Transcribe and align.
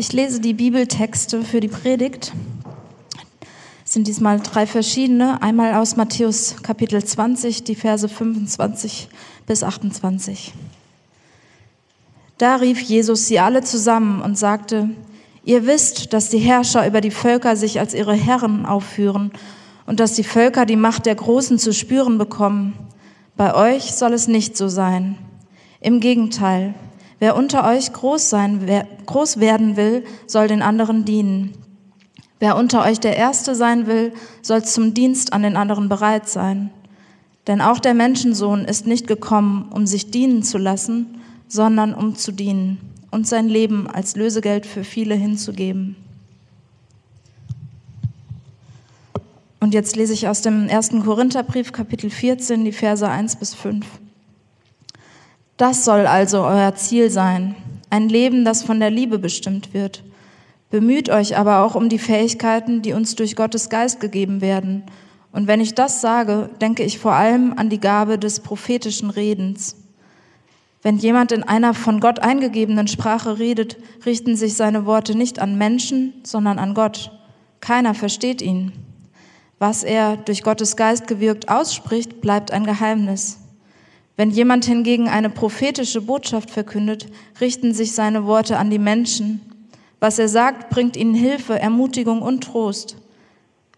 Ich 0.00 0.14
lese 0.14 0.40
die 0.40 0.54
Bibeltexte 0.54 1.42
für 1.42 1.60
die 1.60 1.68
Predigt. 1.68 2.32
Es 3.84 3.92
sind 3.92 4.06
diesmal 4.06 4.40
drei 4.40 4.66
verschiedene. 4.66 5.42
Einmal 5.42 5.74
aus 5.74 5.94
Matthäus 5.96 6.56
Kapitel 6.62 7.04
20, 7.04 7.64
die 7.64 7.74
Verse 7.74 8.08
25 8.08 9.10
bis 9.46 9.62
28. 9.62 10.54
Da 12.38 12.56
rief 12.56 12.80
Jesus 12.80 13.26
sie 13.26 13.40
alle 13.40 13.62
zusammen 13.62 14.22
und 14.22 14.38
sagte, 14.38 14.88
ihr 15.44 15.66
wisst, 15.66 16.14
dass 16.14 16.30
die 16.30 16.38
Herrscher 16.38 16.86
über 16.86 17.02
die 17.02 17.10
Völker 17.10 17.54
sich 17.54 17.78
als 17.78 17.92
ihre 17.92 18.14
Herren 18.14 18.64
aufführen 18.64 19.32
und 19.84 20.00
dass 20.00 20.14
die 20.14 20.24
Völker 20.24 20.64
die 20.64 20.76
Macht 20.76 21.04
der 21.04 21.16
Großen 21.16 21.58
zu 21.58 21.74
spüren 21.74 22.16
bekommen. 22.16 22.72
Bei 23.36 23.54
euch 23.54 23.92
soll 23.92 24.14
es 24.14 24.28
nicht 24.28 24.56
so 24.56 24.68
sein. 24.68 25.18
Im 25.78 26.00
Gegenteil, 26.00 26.72
wer 27.20 27.36
unter 27.36 27.64
euch 27.68 27.92
groß, 27.92 28.28
sein, 28.28 28.62
wer, 28.64 28.88
groß 29.06 29.38
werden 29.38 29.76
will, 29.76 30.04
soll 30.26 30.48
den 30.48 30.62
anderen 30.62 31.04
dienen. 31.04 31.52
Wer 32.40 32.56
unter 32.56 32.84
euch 32.84 32.98
der 32.98 33.16
Erste 33.16 33.54
sein 33.54 33.86
will, 33.86 34.12
soll 34.42 34.64
zum 34.64 34.94
Dienst 34.94 35.32
an 35.32 35.42
den 35.42 35.56
anderen 35.56 35.88
bereit 35.88 36.28
sein. 36.28 36.70
Denn 37.46 37.60
auch 37.60 37.78
der 37.78 37.94
Menschensohn 37.94 38.64
ist 38.64 38.86
nicht 38.86 39.06
gekommen, 39.06 39.70
um 39.72 39.86
sich 39.86 40.10
dienen 40.10 40.42
zu 40.42 40.58
lassen, 40.58 41.20
sondern 41.48 41.94
um 41.94 42.16
zu 42.16 42.32
dienen 42.32 42.78
und 43.10 43.26
sein 43.26 43.48
Leben 43.48 43.86
als 43.86 44.16
Lösegeld 44.16 44.66
für 44.66 44.84
viele 44.84 45.14
hinzugeben. 45.14 45.96
Und 49.58 49.74
jetzt 49.74 49.94
lese 49.96 50.14
ich 50.14 50.26
aus 50.26 50.40
dem 50.40 50.68
ersten 50.68 51.04
Korintherbrief, 51.04 51.72
Kapitel 51.72 52.08
14, 52.08 52.64
die 52.64 52.72
Verse 52.72 53.06
1 53.06 53.36
bis 53.36 53.54
5. 53.54 53.84
Das 55.60 55.84
soll 55.84 56.06
also 56.06 56.42
euer 56.42 56.74
Ziel 56.74 57.10
sein, 57.10 57.54
ein 57.90 58.08
Leben, 58.08 58.46
das 58.46 58.62
von 58.62 58.80
der 58.80 58.88
Liebe 58.88 59.18
bestimmt 59.18 59.74
wird. 59.74 60.02
Bemüht 60.70 61.10
euch 61.10 61.36
aber 61.36 61.62
auch 61.62 61.74
um 61.74 61.90
die 61.90 61.98
Fähigkeiten, 61.98 62.80
die 62.80 62.94
uns 62.94 63.14
durch 63.14 63.36
Gottes 63.36 63.68
Geist 63.68 64.00
gegeben 64.00 64.40
werden. 64.40 64.84
Und 65.32 65.48
wenn 65.48 65.60
ich 65.60 65.74
das 65.74 66.00
sage, 66.00 66.48
denke 66.62 66.82
ich 66.82 66.98
vor 66.98 67.12
allem 67.12 67.52
an 67.58 67.68
die 67.68 67.78
Gabe 67.78 68.18
des 68.18 68.40
prophetischen 68.40 69.10
Redens. 69.10 69.76
Wenn 70.80 70.96
jemand 70.96 71.30
in 71.30 71.42
einer 71.42 71.74
von 71.74 72.00
Gott 72.00 72.20
eingegebenen 72.20 72.88
Sprache 72.88 73.38
redet, 73.38 73.76
richten 74.06 74.36
sich 74.36 74.54
seine 74.54 74.86
Worte 74.86 75.14
nicht 75.14 75.40
an 75.40 75.58
Menschen, 75.58 76.14
sondern 76.22 76.58
an 76.58 76.72
Gott. 76.72 77.12
Keiner 77.60 77.92
versteht 77.92 78.40
ihn. 78.40 78.72
Was 79.58 79.82
er 79.82 80.16
durch 80.16 80.42
Gottes 80.42 80.76
Geist 80.76 81.06
gewirkt 81.06 81.50
ausspricht, 81.50 82.22
bleibt 82.22 82.50
ein 82.50 82.64
Geheimnis. 82.64 83.39
Wenn 84.16 84.30
jemand 84.30 84.64
hingegen 84.64 85.08
eine 85.08 85.30
prophetische 85.30 86.02
Botschaft 86.02 86.50
verkündet, 86.50 87.06
richten 87.40 87.72
sich 87.72 87.92
seine 87.92 88.26
Worte 88.26 88.58
an 88.58 88.70
die 88.70 88.78
Menschen. 88.78 89.40
Was 89.98 90.18
er 90.18 90.28
sagt, 90.28 90.70
bringt 90.70 90.96
ihnen 90.96 91.14
Hilfe, 91.14 91.58
Ermutigung 91.58 92.22
und 92.22 92.42
Trost. 92.42 92.96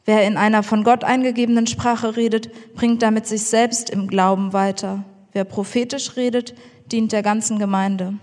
Wer 0.05 0.27
in 0.27 0.37
einer 0.37 0.63
von 0.63 0.83
Gott 0.83 1.05
eingegebenen 1.05 1.67
Sprache 1.67 2.17
redet, 2.17 2.51
bringt 2.75 3.03
damit 3.03 3.27
sich 3.27 3.45
selbst 3.45 3.89
im 3.91 4.09
Glauben 4.09 4.53
weiter. 4.53 5.05
Wer 5.33 5.45
prophetisch 5.45 6.17
redet, 6.17 6.55
dient 6.91 7.13
der 7.13 7.23
ganzen 7.23 7.59
Gemeinde. 7.59 8.15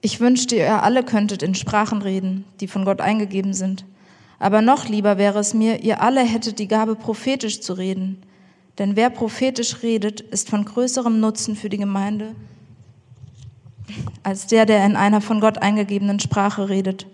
Ich 0.00 0.18
wünschte, 0.18 0.56
ihr 0.56 0.82
alle 0.82 1.02
könntet 1.04 1.42
in 1.42 1.54
Sprachen 1.54 2.00
reden, 2.00 2.44
die 2.60 2.68
von 2.68 2.86
Gott 2.86 3.02
eingegeben 3.02 3.52
sind. 3.52 3.84
Aber 4.38 4.62
noch 4.62 4.88
lieber 4.88 5.18
wäre 5.18 5.38
es 5.38 5.52
mir, 5.52 5.82
ihr 5.82 6.00
alle 6.00 6.22
hättet 6.22 6.58
die 6.58 6.68
Gabe, 6.68 6.96
prophetisch 6.96 7.60
zu 7.60 7.74
reden. 7.74 8.22
Denn 8.78 8.96
wer 8.96 9.10
prophetisch 9.10 9.82
redet, 9.82 10.20
ist 10.20 10.48
von 10.48 10.64
größerem 10.64 11.20
Nutzen 11.20 11.56
für 11.56 11.68
die 11.68 11.78
Gemeinde 11.78 12.34
als 14.22 14.46
der, 14.46 14.66
der 14.66 14.84
in 14.84 14.96
einer 14.96 15.20
von 15.20 15.40
Gott 15.40 15.58
eingegebenen 15.58 16.20
Sprache 16.20 16.68
redet. 16.68 17.06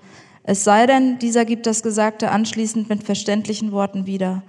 Es 0.43 0.65
sei 0.65 0.87
denn, 0.87 1.19
dieser 1.19 1.45
gibt 1.45 1.67
das 1.67 1.83
Gesagte 1.83 2.31
anschließend 2.31 2.89
mit 2.89 3.03
verständlichen 3.03 3.73
Worten 3.73 4.07
wieder. 4.07 4.43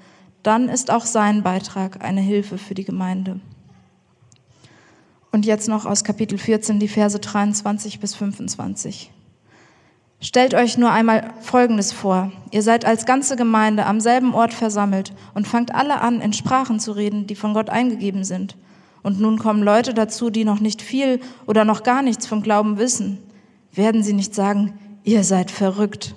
Dann 0.44 0.70
ist 0.70 0.92
auch 0.92 1.06
sein 1.06 1.44
Beitrag 1.44 2.04
eine 2.04 2.22
Hilfe 2.22 2.58
für 2.58 2.76
die 2.76 2.86
Gemeinde. 2.86 3.40
Und 5.32 5.46
jetzt 5.46 5.68
noch 5.68 5.86
aus 5.86 6.04
Kapitel 6.04 6.38
14 6.38 6.80
die 6.80 6.88
Verse 6.88 7.20
23 7.20 8.00
bis 8.00 8.16
25. 8.16 9.12
Stellt 10.20 10.56
euch 10.56 10.80
nur 10.80 10.92
einmal 10.92 11.32
Folgendes 11.42 11.94
vor. 11.94 12.32
Ihr 12.52 12.64
seid 12.64 12.86
als 12.86 13.06
ganze 13.06 13.36
Gemeinde 13.36 13.86
am 13.86 14.00
selben 14.00 14.34
Ort 14.34 14.54
versammelt 14.54 15.14
und 15.36 15.48
fangt 15.48 15.76
alle 15.76 16.02
an, 16.02 16.22
in 16.22 16.34
Sprachen 16.34 16.80
zu 16.80 16.92
reden, 16.94 17.28
die 17.28 17.36
von 17.36 17.54
Gott 17.54 17.70
eingegeben 17.70 18.24
sind. 18.24 18.58
Und 19.04 19.20
nun 19.20 19.38
kommen 19.38 19.62
Leute 19.62 19.94
dazu, 19.94 20.32
die 20.32 20.44
noch 20.44 20.60
nicht 20.60 20.82
viel 20.82 21.20
oder 21.46 21.66
noch 21.66 21.84
gar 21.84 22.02
nichts 22.02 22.26
vom 22.26 22.42
Glauben 22.42 22.80
wissen. 22.80 23.20
Werden 23.72 24.02
sie 24.02 24.14
nicht 24.14 24.34
sagen, 24.34 24.74
ihr 25.04 25.24
seid 25.24 25.52
verrückt? 25.52 26.16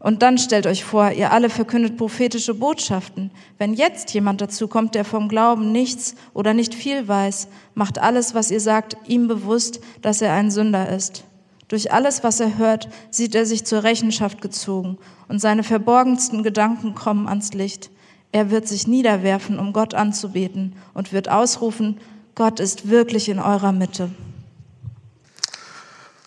Und 0.00 0.22
dann 0.22 0.38
stellt 0.38 0.66
euch 0.66 0.84
vor, 0.84 1.12
ihr 1.12 1.32
alle 1.32 1.48
verkündet 1.48 1.96
prophetische 1.96 2.54
Botschaften. 2.54 3.30
Wenn 3.56 3.74
jetzt 3.74 4.12
jemand 4.14 4.40
dazu 4.40 4.66
kommt, 4.66 4.94
der 4.94 5.04
vom 5.04 5.28
Glauben 5.28 5.70
nichts 5.70 6.16
oder 6.34 6.54
nicht 6.54 6.74
viel 6.74 7.06
weiß, 7.06 7.48
macht 7.74 7.98
alles, 7.98 8.34
was 8.34 8.50
ihr 8.50 8.60
sagt, 8.60 8.96
ihm 9.06 9.28
bewusst, 9.28 9.80
dass 10.02 10.22
er 10.22 10.32
ein 10.32 10.50
Sünder 10.50 10.88
ist. 10.88 11.24
Durch 11.68 11.92
alles, 11.92 12.24
was 12.24 12.40
er 12.40 12.56
hört, 12.56 12.88
sieht 13.10 13.34
er 13.34 13.44
sich 13.44 13.64
zur 13.64 13.84
Rechenschaft 13.84 14.40
gezogen 14.40 14.98
und 15.28 15.38
seine 15.38 15.62
verborgensten 15.62 16.42
Gedanken 16.42 16.94
kommen 16.94 17.28
ans 17.28 17.52
Licht. 17.52 17.90
Er 18.32 18.50
wird 18.50 18.66
sich 18.66 18.86
niederwerfen, 18.86 19.58
um 19.58 19.72
Gott 19.72 19.94
anzubeten 19.94 20.76
und 20.94 21.12
wird 21.12 21.28
ausrufen, 21.28 22.00
Gott 22.34 22.60
ist 22.60 22.88
wirklich 22.88 23.28
in 23.28 23.40
eurer 23.40 23.72
Mitte. 23.72 24.10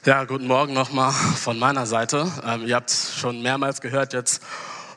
Ja, 0.04 0.26
guten 0.26 0.46
Morgen 0.46 0.74
nochmal 0.74 1.12
von 1.12 1.58
meiner 1.58 1.86
Seite. 1.86 2.30
Ähm, 2.46 2.68
ihr 2.68 2.76
habt 2.76 2.92
schon 2.92 3.42
mehrmals 3.42 3.80
gehört 3.82 4.12
jetzt, 4.12 4.42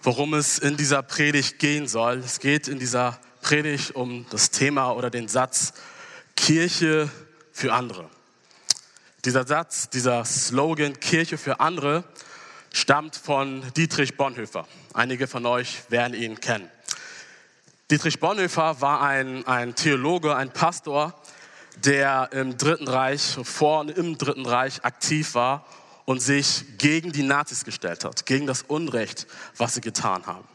worum 0.03 0.35
es 0.35 0.59
in 0.59 0.77
dieser 0.77 1.03
Predigt 1.03 1.59
gehen 1.59 1.87
soll. 1.87 2.19
Es 2.19 2.41
geht 2.41 2.67
in 2.67 2.79
dieser 2.79 3.19
Predigt 3.43 3.95
um 3.95 4.27
das 4.31 4.51
Thema 4.51 4.91
oder 4.91 5.09
den 5.09 5.29
Satz 5.29 5.75
Kirche 6.35 7.09
für 7.53 7.73
andere. 7.73 8.11
Dieser 9.25 9.47
Satz, 9.47 9.89
dieser 9.89 10.23
Slogan 10.27 11.01
Kirche 11.01 11.39
für 11.39 11.59
andere 11.59 12.05
stammt 12.75 13.17
von 13.17 13.63
Dietrich 13.75 14.19
Bonhoeffer. 14.19 14.69
Einige 14.93 15.27
von 15.27 15.47
euch 15.47 15.83
werden 15.89 16.13
ihn 16.13 16.41
kennen. 16.41 16.69
Dietrich 17.91 18.21
Bonhoeffer 18.21 18.83
war 18.83 19.01
ein, 19.01 19.47
ein 19.47 19.75
Theologe, 19.75 20.37
ein 20.37 20.53
Pastor, 20.53 21.15
der 21.77 22.33
im 22.33 22.59
Dritten 22.59 22.87
Reich, 22.87 23.39
vor 23.43 23.81
und 23.81 23.97
im 23.97 24.19
Dritten 24.19 24.45
Reich 24.45 24.85
aktiv 24.85 25.35
war 25.35 25.65
und 26.05 26.21
sich 26.21 26.77
gegen 26.77 27.11
die 27.11 27.23
Nazis 27.23 27.65
gestellt 27.65 28.05
hat, 28.05 28.27
gegen 28.27 28.47
das 28.47 28.61
Unrecht, 28.61 29.27
was 29.57 29.73
sie 29.73 29.81
getan 29.81 30.27
haben. 30.27 30.47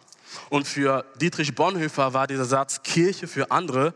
Und 0.50 0.68
für 0.68 1.06
Dietrich 1.16 1.56
Bonhoeffer 1.56 2.14
war 2.14 2.28
dieser 2.28 2.46
Satz 2.46 2.84
Kirche 2.84 3.28
für 3.28 3.50
andere 3.50 3.96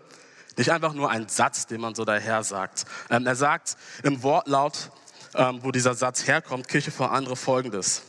nicht 0.58 0.72
einfach 0.72 0.94
nur 0.94 1.10
ein 1.10 1.28
Satz, 1.28 1.68
den 1.68 1.82
man 1.82 1.96
so 1.96 2.06
daher 2.06 2.44
sagt. 2.44 2.86
Ähm, 3.10 3.26
er 3.26 3.36
sagt 3.36 3.78
im 4.04 4.24
Wortlaut, 4.24 4.92
ähm, 5.36 5.60
wo 5.64 5.72
dieser 5.72 5.96
Satz 5.96 6.28
herkommt, 6.28 6.68
Kirche 6.68 6.92
für 6.92 7.10
andere 7.10 7.36
folgendes. 7.36 8.04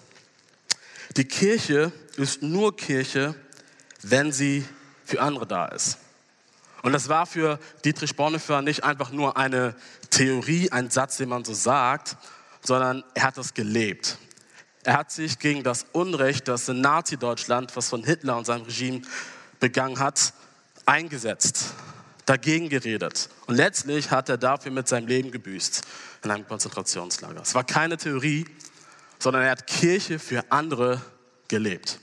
Die 1.16 1.24
Kirche 1.24 1.92
ist 2.16 2.42
nur 2.42 2.76
Kirche, 2.76 3.34
wenn 4.02 4.32
sie 4.32 4.66
für 5.04 5.20
andere 5.20 5.46
da 5.46 5.66
ist. 5.66 5.98
Und 6.82 6.92
das 6.92 7.08
war 7.08 7.24
für 7.24 7.58
Dietrich 7.84 8.14
Bonhoeffer 8.14 8.60
nicht 8.60 8.84
einfach 8.84 9.10
nur 9.10 9.36
eine 9.38 9.74
Theorie, 10.10 10.70
ein 10.70 10.90
Satz, 10.90 11.16
den 11.16 11.30
man 11.30 11.44
so 11.44 11.54
sagt, 11.54 12.16
sondern 12.62 13.04
er 13.14 13.22
hat 13.22 13.38
das 13.38 13.54
gelebt. 13.54 14.18
Er 14.82 14.98
hat 14.98 15.10
sich 15.10 15.38
gegen 15.38 15.62
das 15.62 15.86
Unrecht, 15.92 16.46
das 16.46 16.68
in 16.68 16.82
Nazi-Deutschland, 16.82 17.74
was 17.74 17.88
von 17.88 18.04
Hitler 18.04 18.36
und 18.36 18.44
seinem 18.44 18.64
Regime 18.64 19.00
begangen 19.60 19.98
hat, 19.98 20.34
eingesetzt, 20.84 21.72
dagegen 22.26 22.68
geredet. 22.68 23.28
Und 23.46 23.56
letztlich 23.56 24.10
hat 24.10 24.28
er 24.28 24.36
dafür 24.36 24.72
mit 24.72 24.88
seinem 24.88 25.06
Leben 25.06 25.30
gebüßt 25.30 25.82
in 26.22 26.30
einem 26.30 26.46
Konzentrationslager. 26.46 27.42
Es 27.42 27.54
war 27.54 27.64
keine 27.64 27.96
Theorie, 27.96 28.46
sondern 29.18 29.42
er 29.42 29.50
hat 29.52 29.66
Kirche 29.66 30.18
für 30.18 30.44
andere 30.50 31.00
gelebt. 31.48 32.00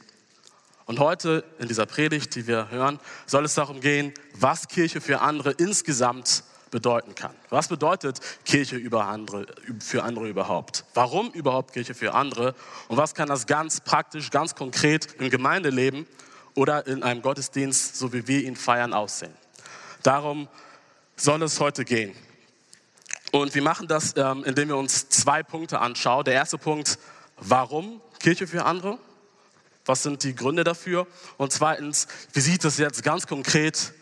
Und 0.86 1.00
heute 1.00 1.44
in 1.60 1.68
dieser 1.68 1.86
Predigt, 1.86 2.36
die 2.36 2.48
wir 2.48 2.69
hören, 2.69 3.00
soll 3.25 3.46
es 3.46 3.54
darum 3.54 3.80
gehen, 3.80 4.13
was 4.34 4.68
Kirche 4.68 5.00
für 5.00 5.22
andere 5.22 5.51
insgesamt 5.51 6.44
bedeuten 6.72 7.16
kann. 7.16 7.36
Was 7.50 7.68
bedeutet 7.68 8.19
Kirche 8.46 8.81
andere, 9.00 9.46
für 9.80 10.04
andere 10.04 10.28
überhaupt? 10.28 10.86
Warum 10.94 11.31
überhaupt 11.31 11.74
Kirche 11.74 11.94
für 11.94 12.13
andere? 12.13 12.56
Und 12.88 12.98
was 12.98 13.13
kann 13.13 13.30
das 13.30 13.46
ganz 13.46 13.81
praktisch, 13.81 14.31
ganz 14.31 14.56
konkret 14.56 15.13
im 15.19 15.30
Gemeindeleben 15.30 16.07
oder 16.56 16.88
in 16.88 17.04
einem 17.04 17.22
Gottesdienst, 17.22 17.98
so 17.98 18.13
wie 18.13 18.28
wir 18.28 18.44
ihn 18.44 18.56
feiern, 18.56 18.94
aussehen? 18.94 19.34
Darum 20.03 20.48
soll 21.15 21.44
es 21.44 21.59
heute 21.59 21.86
gehen. 21.86 22.15
Und 23.31 23.56
wir 23.56 23.62
machen 23.62 23.88
das, 23.88 24.15
ähm, 24.18 24.44
indem 24.44 24.69
wir 24.69 24.77
uns 24.77 25.07
zwei 25.09 25.44
Punkte 25.44 25.80
anschauen. 25.80 26.25
Der 26.25 26.33
erste 26.33 26.57
Punkt, 26.57 27.00
warum 27.38 28.01
Kirche 28.19 28.45
für 28.48 28.65
andere? 28.65 28.98
Was 29.86 30.03
sind 30.03 30.24
die 30.24 30.36
Gründe 30.36 30.63
dafür? 30.63 31.07
Und 31.38 31.53
zweitens, 31.53 32.07
wie 32.33 32.42
sieht 32.42 32.65
es 32.65 32.77
jetzt 32.77 33.03
ganz 33.03 33.27
konkret 33.27 33.94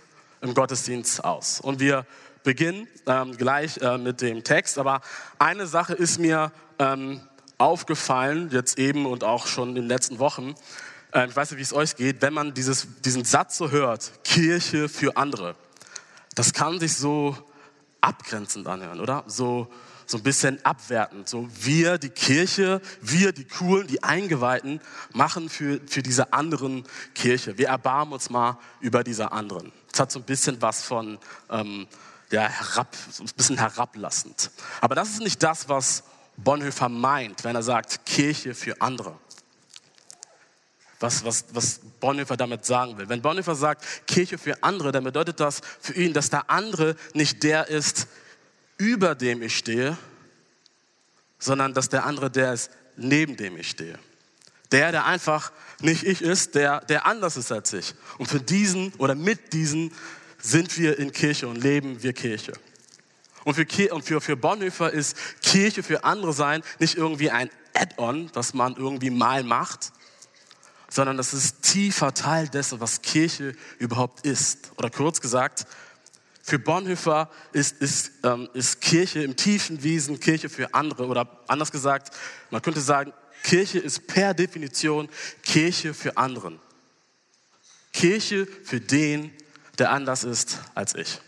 im 0.42 0.54
Gottesdienst 0.54 1.24
aus? 1.24 1.62
Und 1.62 1.80
wir 1.80 2.06
beginnen 2.44 2.88
ähm, 3.06 3.38
gleich 3.38 3.78
äh, 3.78 3.98
mit 3.98 4.22
dem 4.22 4.44
Text. 4.44 4.78
Aber 4.78 5.02
eine 5.38 5.68
Sache 5.68 5.94
ist 5.94 6.20
mir 6.20 6.52
ähm, 6.80 7.22
aufgefallen, 7.58 8.50
jetzt 8.52 8.80
eben 8.80 9.06
und 9.06 9.24
auch 9.24 9.46
schon 9.46 9.70
in 9.70 9.76
den 9.76 9.88
letzten 9.88 10.20
Wochen. 10.20 10.56
Äh, 11.14 11.28
ich 11.28 11.36
weiß 11.36 11.52
nicht, 11.52 11.60
wie 11.60 11.64
es 11.64 11.74
euch 11.74 11.96
geht, 11.96 12.22
wenn 12.22 12.34
man 12.34 12.54
dieses, 12.54 12.88
diesen 13.02 13.26
Satz 13.26 13.58
so 13.58 13.70
hört, 13.70 14.12
Kirche 14.24 14.90
für 14.90 15.18
andere. 15.18 15.56
Das 16.36 16.54
kann 16.54 16.80
sich 16.80 16.96
so 16.96 17.36
abgrenzend 18.02 18.68
anhören, 18.68 19.00
oder? 19.00 19.24
So, 19.28 19.68
so 20.06 20.18
ein 20.18 20.24
bisschen 20.24 20.64
abwertend. 20.66 21.30
So 21.30 21.48
wir, 21.54 21.98
die 21.98 22.10
Kirche, 22.10 22.82
wir, 23.02 23.32
die 23.32 23.46
Coolen, 23.46 23.88
die 23.88 24.04
Eingeweihten, 24.04 24.82
machen 25.14 25.50
für, 25.50 25.80
für 25.86 26.02
diese 26.02 26.34
anderen 26.34 26.84
Kirche. 27.14 27.58
Wir 27.58 27.68
erbarmen 27.68 28.14
uns 28.14 28.30
mal 28.30 28.58
über 28.80 29.04
diese 29.04 29.32
anderen. 29.32 29.72
Es 29.94 30.00
hat 30.00 30.12
so 30.12 30.20
ein 30.20 30.26
bisschen 30.26 30.62
was 30.62 30.84
von, 30.84 31.20
ähm, 31.50 31.88
ja, 32.32 32.44
herab, 32.44 32.96
so 33.12 33.24
ein 33.24 33.30
bisschen 33.36 33.58
herablassend. 33.58 34.52
Aber 34.82 34.96
das 34.96 35.10
ist 35.10 35.22
nicht 35.22 35.44
das, 35.44 35.70
was 35.70 36.04
Bonhoeffer 36.38 36.90
meint, 36.90 37.44
wenn 37.44 37.56
er 37.56 37.64
sagt, 37.64 38.06
Kirche 38.06 38.56
für 38.56 38.82
andere. 38.82 39.18
Was, 41.00 41.24
was, 41.24 41.46
was 41.54 41.80
Bonhoeffer 42.00 42.36
damit 42.36 42.66
sagen 42.66 42.98
will. 42.98 43.08
Wenn 43.08 43.22
Bonhoeffer 43.22 43.56
sagt, 43.56 43.86
Kirche 44.06 44.38
für 44.38 44.62
andere, 44.64 44.92
dann 44.92 45.06
bedeutet 45.06 45.40
das 45.40 45.62
für 45.80 45.94
ihn, 45.94 46.14
dass 46.14 46.30
der 46.30 46.50
andere 46.50 46.96
nicht 47.14 47.44
der 47.44 47.70
ist, 47.70 48.08
über 48.78 49.16
dem 49.16 49.42
ich 49.42 49.58
stehe, 49.58 49.98
sondern 51.38 51.74
dass 51.74 51.90
der 51.90 52.06
andere 52.06 52.30
der 52.30 52.54
ist, 52.54 52.72
neben 52.98 53.38
dem 53.38 53.58
ich 53.58 53.70
stehe. 53.70 53.98
Der, 54.72 54.92
der 54.92 55.06
einfach 55.06 55.52
nicht 55.80 56.04
ich 56.04 56.22
ist, 56.22 56.56
der, 56.56 56.82
der 56.82 57.06
anders 57.06 57.38
ist 57.38 57.52
als 57.52 57.74
ich. 57.74 57.96
Und 58.18 58.28
für 58.28 58.40
diesen 58.40 58.94
oder 58.98 59.16
mit 59.16 59.54
diesen 59.54 59.94
sind 60.38 60.78
wir 60.78 61.00
in 61.00 61.12
Kirche 61.12 61.48
und 61.48 61.56
leben 61.56 62.04
wir 62.04 62.14
Kirche. 62.14 62.54
Und 63.46 63.56
für, 63.56 63.94
und 63.94 64.04
für, 64.04 64.22
für 64.22 64.36
Bonhoeffer 64.36 64.92
ist 64.92 65.16
Kirche 65.42 65.82
für 65.82 66.04
andere 66.04 66.34
sein 66.34 66.62
nicht 66.80 66.96
irgendwie 66.96 67.32
ein 67.32 67.50
Add-on, 67.74 68.30
das 68.34 68.54
man 68.54 68.76
irgendwie 68.76 69.10
mal 69.10 69.44
macht, 69.44 69.92
sondern 70.90 71.18
das 71.18 71.34
ist 71.34 71.62
tiefer 71.62 72.14
Teil 72.14 72.48
dessen, 72.48 72.80
was 72.80 73.02
Kirche 73.02 73.56
überhaupt 73.78 74.26
ist. 74.26 74.72
Oder 74.78 74.90
kurz 74.90 75.22
gesagt, 75.22 75.66
für 76.42 76.58
Bonhoeffer 76.58 77.30
ist, 77.54 77.80
ist, 77.80 78.12
ähm, 78.24 78.50
ist 78.54 78.82
Kirche 78.82 79.22
im 79.22 79.36
tiefen 79.36 79.84
Wesen 79.84 80.20
Kirche 80.20 80.50
für 80.50 80.74
andere. 80.74 81.06
Oder 81.06 81.44
anders 81.48 81.72
gesagt, 81.72 82.16
man 82.50 82.62
könnte 82.62 82.82
sagen, 82.82 83.14
Kirche 83.44 83.80
ist 83.80 84.08
per 84.08 84.34
Definition 84.34 85.10
Kirche 85.44 85.94
für 85.94 86.18
anderen. 86.18 86.60
Kirche 87.94 88.48
für 88.64 88.82
den, 88.82 89.32
der 89.78 89.92
anders 89.92 90.24
ist 90.24 90.60
als 90.74 90.96
ich. 90.96 91.20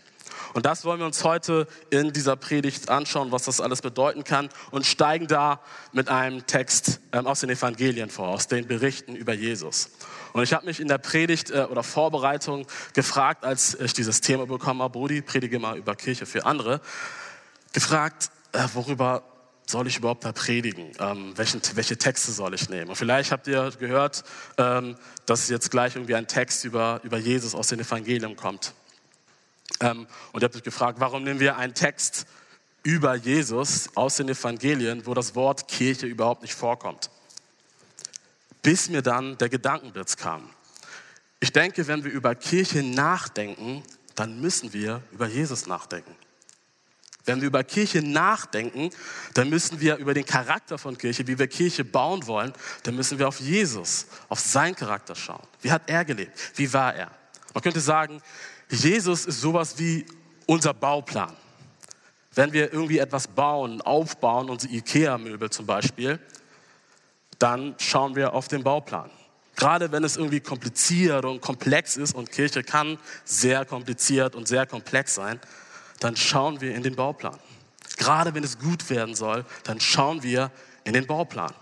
Und 0.54 0.66
das 0.66 0.84
wollen 0.84 1.00
wir 1.00 1.06
uns 1.06 1.24
heute 1.24 1.66
in 1.90 2.12
dieser 2.12 2.36
Predigt 2.36 2.88
anschauen, 2.88 3.32
was 3.32 3.44
das 3.44 3.60
alles 3.60 3.80
bedeuten 3.82 4.24
kann 4.24 4.48
und 4.70 4.86
steigen 4.86 5.26
da 5.26 5.60
mit 5.92 6.08
einem 6.08 6.46
Text 6.46 7.00
ähm, 7.12 7.26
aus 7.26 7.40
den 7.40 7.50
Evangelien 7.50 8.10
vor, 8.10 8.28
aus 8.28 8.48
den 8.48 8.66
Berichten 8.66 9.16
über 9.16 9.32
Jesus. 9.32 9.90
Und 10.32 10.42
ich 10.42 10.52
habe 10.52 10.66
mich 10.66 10.80
in 10.80 10.88
der 10.88 10.98
Predigt 10.98 11.50
äh, 11.50 11.66
oder 11.70 11.82
Vorbereitung 11.82 12.66
gefragt, 12.94 13.44
als 13.44 13.74
ich 13.74 13.92
dieses 13.92 14.20
Thema 14.20 14.46
bekommen 14.46 14.82
habe, 14.82 14.92
Brudi, 14.92 15.22
predige 15.22 15.58
mal 15.58 15.78
über 15.78 15.94
Kirche 15.94 16.26
für 16.26 16.44
andere, 16.46 16.80
gefragt, 17.72 18.30
äh, 18.52 18.66
worüber 18.74 19.22
soll 19.66 19.86
ich 19.86 19.98
überhaupt 19.98 20.24
da 20.24 20.32
predigen? 20.32 20.92
Ähm, 20.98 21.32
welchen, 21.36 21.62
welche 21.74 21.96
Texte 21.96 22.32
soll 22.32 22.54
ich 22.54 22.68
nehmen? 22.68 22.90
Und 22.90 22.96
vielleicht 22.96 23.32
habt 23.32 23.46
ihr 23.46 23.70
gehört, 23.78 24.24
ähm, 24.58 24.96
dass 25.26 25.48
jetzt 25.48 25.70
gleich 25.70 25.96
irgendwie 25.96 26.14
ein 26.14 26.26
Text 26.26 26.64
über, 26.64 27.00
über 27.04 27.18
Jesus 27.18 27.54
aus 27.54 27.68
den 27.68 27.80
Evangelien 27.80 28.36
kommt. 28.36 28.74
Ähm, 29.80 30.06
und 30.32 30.42
ihr 30.42 30.44
habt 30.44 30.56
euch 30.56 30.62
gefragt, 30.62 31.00
warum 31.00 31.24
nehmen 31.24 31.40
wir 31.40 31.56
einen 31.56 31.74
Text 31.74 32.26
über 32.82 33.14
Jesus 33.14 33.90
aus 33.94 34.16
den 34.16 34.28
Evangelien, 34.28 35.06
wo 35.06 35.14
das 35.14 35.34
Wort 35.34 35.68
Kirche 35.68 36.06
überhaupt 36.06 36.42
nicht 36.42 36.54
vorkommt? 36.54 37.10
Bis 38.62 38.88
mir 38.88 39.02
dann 39.02 39.38
der 39.38 39.48
Gedankenblitz 39.48 40.16
kam. 40.16 40.48
Ich 41.40 41.52
denke, 41.52 41.86
wenn 41.88 42.04
wir 42.04 42.12
über 42.12 42.34
Kirche 42.34 42.82
nachdenken, 42.82 43.82
dann 44.14 44.40
müssen 44.40 44.72
wir 44.72 45.02
über 45.10 45.26
Jesus 45.26 45.66
nachdenken. 45.66 46.14
Wenn 47.24 47.40
wir 47.40 47.48
über 47.48 47.62
Kirche 47.62 48.02
nachdenken, 48.02 48.90
dann 49.34 49.48
müssen 49.48 49.80
wir 49.80 49.96
über 49.96 50.12
den 50.12 50.24
Charakter 50.24 50.76
von 50.76 50.98
Kirche, 50.98 51.26
wie 51.26 51.38
wir 51.38 51.46
Kirche 51.46 51.84
bauen 51.84 52.26
wollen, 52.26 52.52
dann 52.82 52.96
müssen 52.96 53.18
wir 53.18 53.28
auf 53.28 53.40
Jesus, 53.40 54.06
auf 54.28 54.40
seinen 54.40 54.74
Charakter 54.74 55.14
schauen. 55.14 55.46
Wie 55.60 55.70
hat 55.70 55.82
er 55.86 56.04
gelebt? 56.04 56.32
Wie 56.56 56.72
war 56.72 56.94
er? 56.94 57.10
Man 57.54 57.62
könnte 57.62 57.80
sagen, 57.80 58.20
Jesus 58.72 59.26
ist 59.26 59.42
sowas 59.42 59.78
wie 59.78 60.06
unser 60.46 60.72
Bauplan. 60.72 61.36
Wenn 62.34 62.54
wir 62.54 62.72
irgendwie 62.72 62.98
etwas 62.98 63.28
bauen, 63.28 63.82
aufbauen, 63.82 64.48
unsere 64.48 64.72
IKEA-Möbel 64.72 65.50
zum 65.50 65.66
Beispiel, 65.66 66.18
dann 67.38 67.74
schauen 67.78 68.16
wir 68.16 68.32
auf 68.32 68.48
den 68.48 68.62
Bauplan. 68.62 69.10
Gerade 69.56 69.92
wenn 69.92 70.04
es 70.04 70.16
irgendwie 70.16 70.40
kompliziert 70.40 71.26
und 71.26 71.42
komplex 71.42 71.98
ist 71.98 72.14
und 72.14 72.32
Kirche 72.32 72.62
kann 72.62 72.98
sehr 73.26 73.66
kompliziert 73.66 74.34
und 74.34 74.48
sehr 74.48 74.64
komplex 74.64 75.16
sein, 75.16 75.38
dann 76.00 76.16
schauen 76.16 76.62
wir 76.62 76.74
in 76.74 76.82
den 76.82 76.96
Bauplan. 76.96 77.38
Gerade 77.98 78.34
wenn 78.34 78.42
es 78.42 78.58
gut 78.58 78.88
werden 78.88 79.14
soll, 79.14 79.44
dann 79.64 79.80
schauen 79.80 80.22
wir 80.22 80.50
in 80.84 80.94
den 80.94 81.06
Bauplan. 81.06 81.52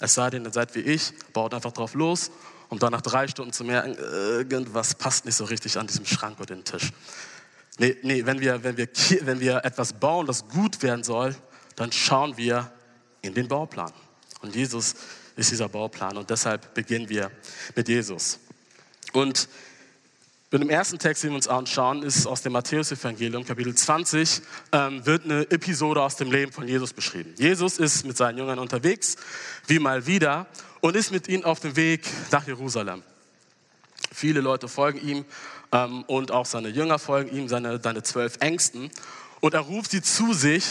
Es 0.00 0.14
sei 0.14 0.28
denn, 0.28 0.44
ihr 0.44 0.52
seid 0.52 0.74
wie 0.74 0.80
ich, 0.80 1.14
baut 1.32 1.54
einfach 1.54 1.72
drauf 1.72 1.94
los 1.94 2.30
um 2.72 2.78
dann 2.78 2.92
nach 2.92 3.02
drei 3.02 3.28
Stunden 3.28 3.52
zu 3.52 3.64
merken, 3.64 3.96
irgendwas 3.96 4.94
passt 4.94 5.26
nicht 5.26 5.34
so 5.34 5.44
richtig 5.44 5.76
an 5.76 5.88
diesem 5.88 6.06
Schrank 6.06 6.40
oder 6.40 6.54
den 6.54 6.64
Tisch. 6.64 6.90
Nee, 7.76 7.98
nee 8.00 8.24
wenn, 8.24 8.40
wir, 8.40 8.64
wenn, 8.64 8.78
wir, 8.78 8.88
wenn 9.26 9.40
wir 9.40 9.62
etwas 9.62 9.92
bauen, 9.92 10.26
das 10.26 10.48
gut 10.48 10.82
werden 10.82 11.04
soll, 11.04 11.36
dann 11.76 11.92
schauen 11.92 12.34
wir 12.38 12.72
in 13.20 13.34
den 13.34 13.46
Bauplan. 13.46 13.92
Und 14.40 14.56
Jesus 14.56 14.94
ist 15.36 15.50
dieser 15.50 15.68
Bauplan 15.68 16.16
und 16.16 16.30
deshalb 16.30 16.72
beginnen 16.72 17.10
wir 17.10 17.30
mit 17.76 17.88
Jesus. 17.88 18.38
Und 19.12 19.50
mit 20.52 20.60
dem 20.60 20.68
ersten 20.68 20.98
Text, 20.98 21.24
den 21.24 21.30
wir 21.30 21.36
uns 21.36 21.48
anschauen, 21.48 22.02
ist 22.02 22.26
aus 22.26 22.42
dem 22.42 22.52
Matthäus-Evangelium, 22.52 23.42
Kapitel 23.46 23.74
20, 23.74 24.42
ähm, 24.72 25.04
wird 25.06 25.24
eine 25.24 25.50
Episode 25.50 26.02
aus 26.02 26.16
dem 26.16 26.30
Leben 26.30 26.52
von 26.52 26.68
Jesus 26.68 26.92
beschrieben. 26.92 27.34
Jesus 27.38 27.78
ist 27.78 28.04
mit 28.04 28.18
seinen 28.18 28.36
Jüngern 28.36 28.58
unterwegs, 28.58 29.16
wie 29.66 29.78
mal 29.78 30.06
wieder, 30.06 30.46
und 30.82 30.94
ist 30.94 31.10
mit 31.10 31.26
ihnen 31.26 31.44
auf 31.44 31.60
dem 31.60 31.74
Weg 31.76 32.06
nach 32.30 32.46
Jerusalem. 32.46 33.02
Viele 34.12 34.42
Leute 34.42 34.68
folgen 34.68 35.00
ihm 35.00 35.24
ähm, 35.72 36.02
und 36.02 36.30
auch 36.30 36.44
seine 36.44 36.68
Jünger 36.68 36.98
folgen 36.98 37.34
ihm, 37.34 37.48
seine, 37.48 37.80
seine 37.82 38.02
zwölf 38.02 38.36
Ängsten. 38.40 38.90
Und 39.40 39.54
er 39.54 39.60
ruft 39.60 39.92
sie 39.92 40.02
zu 40.02 40.34
sich 40.34 40.64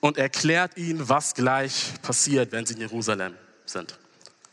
und 0.00 0.18
erklärt 0.18 0.76
ihnen, 0.76 1.08
was 1.08 1.34
gleich 1.34 1.92
passiert, 2.02 2.50
wenn 2.50 2.66
sie 2.66 2.74
in 2.74 2.80
Jerusalem 2.80 3.34
sind. 3.64 3.96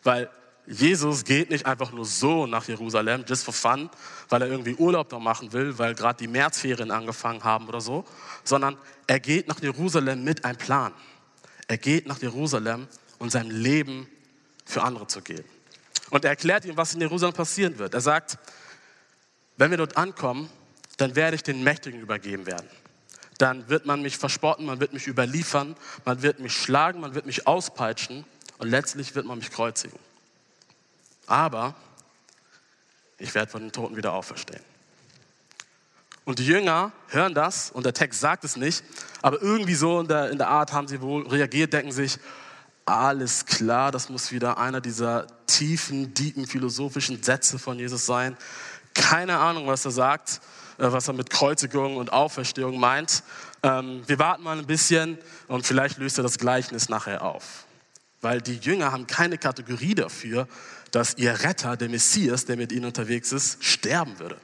Weil 0.04 0.30
Jesus 0.68 1.24
geht 1.24 1.50
nicht 1.50 1.66
einfach 1.66 1.92
nur 1.94 2.06
so 2.06 2.46
nach 2.46 2.68
Jerusalem, 2.68 3.24
just 3.26 3.46
for 3.46 3.54
fun, 3.54 3.90
weil 4.30 4.42
er 4.42 4.48
irgendwie 4.48 4.76
Urlaub 4.76 5.10
da 5.10 5.20
machen 5.20 5.54
will, 5.54 5.78
weil 5.78 5.96
gerade 5.96 6.20
die 6.20 6.28
Märzferien 6.28 6.92
angefangen 6.92 7.44
haben 7.44 7.68
oder 7.68 7.82
so, 7.82 8.06
sondern 8.44 8.78
er 9.08 9.20
geht 9.20 9.48
nach 9.48 9.62
Jerusalem 9.62 10.24
mit 10.24 10.46
einem 10.46 10.58
Plan. 10.58 10.94
Er 11.68 11.78
geht 11.78 12.08
nach 12.08 12.22
Jerusalem, 12.22 12.88
um 13.20 13.30
sein 13.30 13.50
Leben 13.50 14.08
für 14.66 14.84
andere 14.84 15.08
zu 15.08 15.22
geben. 15.22 15.48
Und 16.10 16.24
er 16.24 16.32
erklärt 16.32 16.66
ihnen, 16.66 16.78
was 16.78 16.94
in 16.94 17.02
Jerusalem 17.02 17.34
passieren 17.34 17.78
wird. 17.78 17.94
Er 17.94 18.02
sagt, 18.02 18.38
wenn 19.58 19.72
wir 19.72 19.78
dort 19.78 19.98
ankommen, 19.98 20.50
dann 20.98 21.16
werde 21.16 21.36
ich 21.36 21.44
den 21.44 21.64
Mächtigen 21.64 22.00
übergeben 22.00 22.46
werden. 22.46 22.68
Dann 23.38 23.70
wird 23.70 23.86
man 23.86 24.02
mich 24.02 24.18
verspotten, 24.18 24.66
man 24.66 24.80
wird 24.80 24.94
mich 24.94 25.08
überliefern, 25.08 25.76
man 26.06 26.22
wird 26.22 26.40
mich 26.40 26.54
schlagen, 26.54 27.02
man 27.02 27.14
wird 27.14 27.26
mich 27.26 27.46
auspeitschen 27.46 28.26
und 28.58 28.70
letztlich 28.70 29.14
wird 29.16 29.26
man 29.26 29.38
mich 29.38 29.52
kreuzigen 29.52 30.00
aber 31.28 31.76
ich 33.18 33.34
werde 33.36 33.52
von 33.52 33.62
den 33.62 33.72
Toten 33.72 33.96
wieder 33.96 34.14
auferstehen. 34.14 34.64
Und 36.26 36.40
die 36.40 36.46
Jünger 36.46 36.92
hören 37.08 37.34
das 37.34 37.72
und 37.72 37.86
der 37.86 37.94
Text 37.94 38.20
sagt 38.20 38.44
es 38.44 38.58
nicht, 38.58 38.84
aber 39.22 39.42
irgendwie 39.42 39.76
so 39.76 40.02
in 40.02 40.08
der, 40.08 40.30
in 40.30 40.38
der 40.38 40.50
Art 40.50 40.74
haben 40.74 40.88
sie 40.88 41.02
wohl 41.02 41.26
reagiert, 41.26 41.72
denken 41.72 41.92
sich, 41.94 42.20
alles 42.86 43.46
klar, 43.46 43.92
das 43.92 44.10
muss 44.10 44.32
wieder 44.32 44.58
einer 44.58 44.82
dieser 44.82 45.28
tiefen, 45.46 46.14
tiefen 46.14 46.46
philosophischen 46.46 47.22
Sätze 47.24 47.60
von 47.60 47.80
Jesus 47.80 48.06
sein. 48.06 48.38
Keine 48.94 49.38
Ahnung, 49.38 49.68
was 49.68 49.86
er 49.86 49.92
sagt, 49.92 50.42
äh, 50.78 50.92
was 50.92 51.08
er 51.08 51.14
mit 51.14 51.30
Kreuzigung 51.30 51.98
und 51.98 52.12
Auferstehung 52.12 52.80
meint. 52.80 53.24
Ähm, 53.64 54.04
wir 54.08 54.20
warten 54.20 54.44
mal 54.44 54.58
ein 54.58 54.68
bisschen 54.68 55.18
und 55.48 55.66
vielleicht 55.66 55.98
löst 55.98 56.18
er 56.18 56.24
das 56.24 56.38
Gleichnis 56.38 56.90
nachher 56.90 57.24
auf. 57.24 57.66
Weil 58.22 58.42
die 58.42 58.58
Jünger 58.58 58.92
haben 58.92 59.08
keine 59.08 59.38
Kategorie 59.38 59.96
dafür, 59.96 60.48
dass 60.98 61.16
ihr 61.20 61.44
Retter, 61.44 61.78
der 61.78 61.90
Messias, 61.90 62.46
der 62.46 62.58
mit 62.58 62.72
ihnen 62.72 62.86
unterwegs 62.86 63.32
ist, 63.32 63.64
sterben 63.64 64.18
würde. 64.18 64.36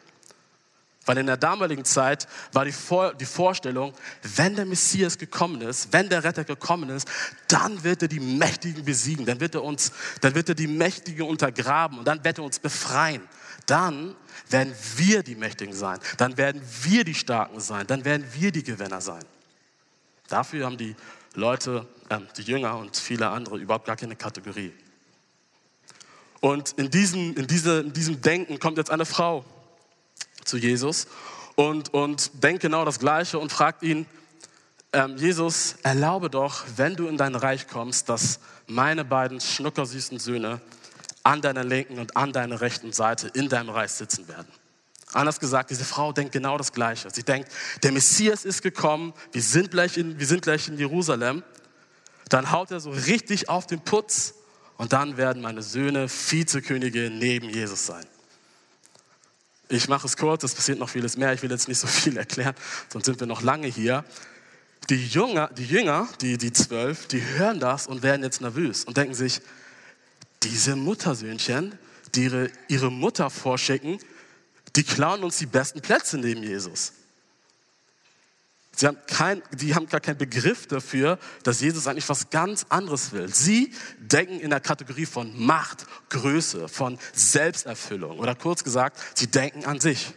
Weil 1.03 1.17
in 1.17 1.25
der 1.25 1.36
damaligen 1.36 1.83
Zeit 1.83 2.27
war 2.51 2.63
die, 2.63 2.72
Vor 2.72 3.15
die 3.15 3.25
Vorstellung, 3.25 3.91
wenn 4.36 4.55
der 4.55 4.65
Messias 4.65 5.17
gekommen 5.17 5.62
ist, 5.62 5.91
wenn 5.91 6.10
der 6.10 6.24
Retter 6.24 6.43
gekommen 6.43 6.91
ist, 6.91 7.07
dann 7.48 7.83
wird 7.83 8.03
er 8.03 8.07
die 8.07 8.19
Mächtigen 8.19 8.86
besiegen, 8.86 9.25
dann 9.25 9.39
wird 9.39 9.55
er 9.55 9.63
uns, 9.63 9.93
dann 10.22 10.36
wird 10.36 10.48
er 10.48 10.53
die 10.53 10.67
Mächtigen 10.67 11.25
untergraben 11.25 11.98
und 11.98 12.05
dann 12.05 12.24
wird 12.24 12.38
er 12.38 12.43
uns 12.43 12.60
befreien. 12.60 13.24
Dann 13.65 14.15
werden 14.51 14.75
wir 14.95 15.24
die 15.24 15.36
Mächtigen 15.36 15.74
sein, 15.74 15.98
dann 16.17 16.38
werden 16.38 16.62
wir 16.83 17.03
die 17.03 17.15
Starken 17.15 17.62
sein, 17.62 17.88
dann 17.88 18.05
werden 18.05 18.27
wir 18.31 18.51
die 18.51 18.63
Gewinner 18.63 19.01
sein. 19.01 19.25
Dafür 20.27 20.67
haben 20.67 20.77
die 20.77 20.95
Leute, 21.33 21.88
äh, 22.10 22.19
die 22.38 22.43
Jünger 22.43 22.77
und 22.77 22.95
viele 22.95 23.29
andere 23.29 23.57
überhaupt 23.57 23.88
gar 23.88 23.95
keine 23.95 24.15
Kategorie. 24.15 24.72
Und 26.43 26.73
in 26.73 26.89
diesem, 26.89 27.38
in, 27.38 27.47
diese, 27.47 27.79
in 27.79 27.93
diesem 27.93 28.21
Denken 28.21 28.59
kommt 28.59 28.77
jetzt 28.77 28.91
eine 28.91 29.05
Frau 29.05 29.45
zu 30.43 30.57
Jesus 30.57 31.07
und, 31.55 31.93
und 31.93 32.43
denkt 32.43 32.62
genau 32.62 32.83
das 32.83 33.00
Gleiche 33.00 33.39
und 33.39 33.50
fragt 33.50 33.81
ihn, 33.81 34.05
ähm, 34.91 35.15
Jesus, 35.15 35.75
erlaube 35.83 36.29
doch, 36.29 36.65
wenn 36.75 36.97
du 36.97 37.07
in 37.07 37.15
dein 37.15 37.35
Reich 37.35 37.69
kommst, 37.69 38.09
dass 38.09 38.41
meine 38.67 39.05
beiden 39.05 39.39
schnuckersüßen 39.39 40.19
Söhne 40.19 40.59
an 41.23 41.41
deiner 41.41 41.63
linken 41.63 41.97
und 41.97 42.17
an 42.17 42.33
deiner 42.33 42.59
rechten 42.59 42.91
Seite 42.91 43.29
in 43.29 43.47
deinem 43.47 43.69
Reich 43.69 43.91
sitzen 43.91 44.27
werden. 44.27 44.50
Anders 45.13 45.39
gesagt, 45.39 45.69
diese 45.69 45.85
Frau 45.85 46.12
denkt 46.12 46.33
genau 46.33 46.57
das 46.57 46.73
Gleiche. 46.73 47.07
Sie 47.09 47.23
denkt, 47.23 47.50
der 47.83 47.93
Messias 47.93 48.43
ist 48.43 48.62
gekommen, 48.62 49.13
wir 49.31 49.41
sind 49.41 49.71
gleich 49.71 49.95
in, 49.95 50.19
wir 50.19 50.27
sind 50.27 50.41
gleich 50.41 50.67
in 50.67 50.77
Jerusalem. 50.77 51.41
Dann 52.27 52.51
haut 52.51 52.69
er 52.69 52.81
so 52.81 52.89
richtig 52.89 53.47
auf 53.47 53.65
den 53.65 53.79
Putz 53.79 54.33
und 54.77 54.93
dann 54.93 55.17
werden 55.17 55.41
meine 55.41 55.61
Söhne 55.61 56.07
Vizekönige 56.09 57.09
neben 57.11 57.49
Jesus 57.49 57.85
sein. 57.85 58.05
Ich 59.69 59.87
mache 59.87 60.05
es 60.07 60.17
kurz, 60.17 60.43
es 60.43 60.53
passiert 60.53 60.79
noch 60.79 60.89
vieles 60.89 61.17
mehr. 61.17 61.33
Ich 61.33 61.41
will 61.41 61.49
jetzt 61.49 61.67
nicht 61.67 61.79
so 61.79 61.87
viel 61.87 62.17
erklären, 62.17 62.55
sonst 62.89 63.05
sind 63.05 63.19
wir 63.19 63.27
noch 63.27 63.41
lange 63.41 63.67
hier. 63.67 64.03
Die 64.89 65.07
Jünger, 65.07 65.49
die, 65.57 65.65
Jünger, 65.65 66.07
die, 66.21 66.37
die 66.37 66.51
zwölf, 66.51 67.07
die 67.07 67.23
hören 67.23 67.59
das 67.59 67.87
und 67.87 68.03
werden 68.03 68.23
jetzt 68.23 68.41
nervös 68.41 68.83
und 68.83 68.97
denken 68.97 69.13
sich, 69.13 69.41
diese 70.43 70.75
Muttersöhnchen, 70.75 71.77
die 72.15 72.25
ihre, 72.25 72.51
ihre 72.67 72.91
Mutter 72.91 73.29
vorschicken, 73.29 73.97
die 74.75 74.83
klauen 74.83 75.23
uns 75.23 75.37
die 75.37 75.45
besten 75.45 75.81
Plätze 75.81 76.17
neben 76.17 76.43
Jesus. 76.43 76.93
Sie 78.75 78.87
haben, 78.87 78.97
kein, 79.05 79.43
die 79.51 79.75
haben 79.75 79.87
gar 79.87 79.99
keinen 79.99 80.17
Begriff 80.17 80.65
dafür, 80.65 81.19
dass 81.43 81.61
Jesus 81.61 81.85
eigentlich 81.85 82.09
was 82.09 82.31
ganz 82.31 82.65
anderes 82.69 83.11
will. 83.11 83.31
Sie 83.33 83.71
denken 83.99 84.39
in 84.39 84.49
der 84.49 84.61
Kategorie 84.61 85.05
von 85.05 85.39
Macht, 85.39 85.85
Größe, 86.09 86.67
von 86.67 86.97
Selbsterfüllung. 87.13 88.17
Oder 88.17 88.33
kurz 88.33 88.63
gesagt, 88.63 88.99
sie 89.13 89.27
denken 89.27 89.65
an 89.65 89.79
sich. 89.79 90.13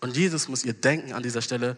Und 0.00 0.16
Jesus 0.16 0.48
muss 0.48 0.64
ihr 0.64 0.72
Denken 0.72 1.12
an 1.12 1.22
dieser 1.22 1.42
Stelle 1.42 1.76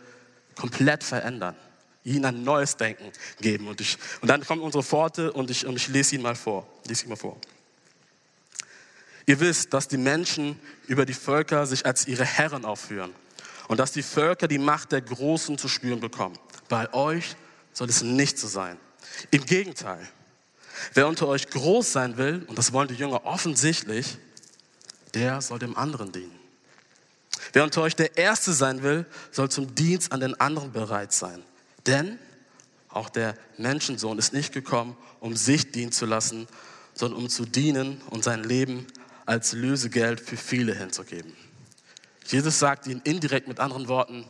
komplett 0.54 1.02
verändern. 1.02 1.56
Ihnen 2.04 2.24
ein 2.24 2.44
neues 2.44 2.76
Denken 2.76 3.10
geben. 3.40 3.66
Und, 3.66 3.80
ich, 3.80 3.98
und 4.20 4.28
dann 4.28 4.44
kommen 4.44 4.62
unsere 4.62 4.88
Worte 4.92 5.32
und 5.32 5.50
ich, 5.50 5.66
und 5.66 5.74
ich 5.74 5.88
lese 5.88 6.14
ihn 6.14 6.22
mal 6.22 6.36
vor. 6.36 6.68
Lese 6.86 7.04
ihn 7.04 7.08
mal 7.08 7.16
vor. 7.16 7.40
Ihr 9.26 9.40
wisst, 9.40 9.74
dass 9.74 9.88
die 9.88 9.96
Menschen 9.96 10.60
über 10.86 11.06
die 11.06 11.14
Völker 11.14 11.66
sich 11.66 11.86
als 11.86 12.06
ihre 12.06 12.24
Herren 12.24 12.64
aufführen 12.64 13.12
und 13.69 13.78
dass 13.78 13.92
die 13.92 14.02
Völker 14.02 14.49
die 14.49 14.59
Macht 14.59 14.92
der 14.92 15.00
Großen 15.00 15.59
zu 15.59 15.69
spüren 15.69 16.00
bekommen. 16.00 16.38
Bei 16.69 16.92
euch 16.92 17.37
soll 17.73 17.88
es 17.88 18.02
nicht 18.02 18.38
so 18.38 18.49
sein. 18.49 18.78
Im 19.31 19.45
Gegenteil, 19.45 20.09
wer 20.95 21.09
unter 21.09 21.28
euch 21.28 21.49
groß 21.49 21.92
sein 21.92 22.16
will, 22.16 22.45
und 22.49 22.59
das 22.59 22.73
wollen 22.73 22.88
die 22.88 22.95
Jünger 22.95 23.25
offensichtlich, 23.25 24.19
der 25.14 25.40
soll 25.40 25.59
dem 25.59 25.76
anderen 25.76 26.12
dienen. 26.12 26.38
Wer 27.52 27.64
unter 27.64 27.83
euch 27.83 27.97
der 27.97 28.16
Erste 28.16 28.52
sein 28.52 28.83
will, 28.83 29.07
soll 29.31 29.50
zum 29.50 29.75
Dienst 29.75 30.12
an 30.12 30.21
den 30.21 30.38
anderen 30.40 30.73
bereit 30.73 31.12
sein. 31.12 31.42
Denn 31.87 32.19
auch 32.88 33.09
der 33.09 33.37
Menschensohn 33.59 34.19
ist 34.19 34.33
nicht 34.33 34.52
gekommen, 34.52 34.97
um 35.21 35.37
sich 35.37 35.73
dienen 35.73 35.92
zu 35.92 36.07
lassen, 36.07 36.47
sondern 36.95 37.21
um 37.21 37.28
zu 37.28 37.45
dienen 37.45 38.00
und 38.11 38.25
sein 38.25 38.45
Leben 38.45 38.87
als 39.26 39.52
Lösegeld 39.52 40.21
für 40.21 40.37
viele 40.37 40.75
hinzugeben. 40.75 41.33
Jesus 42.26 42.59
sagt 42.59 42.87
ihnen 42.87 43.02
indirekt 43.02 43.49
mit 43.49 43.61
anderen 43.61 43.88
Worten, 43.88 44.25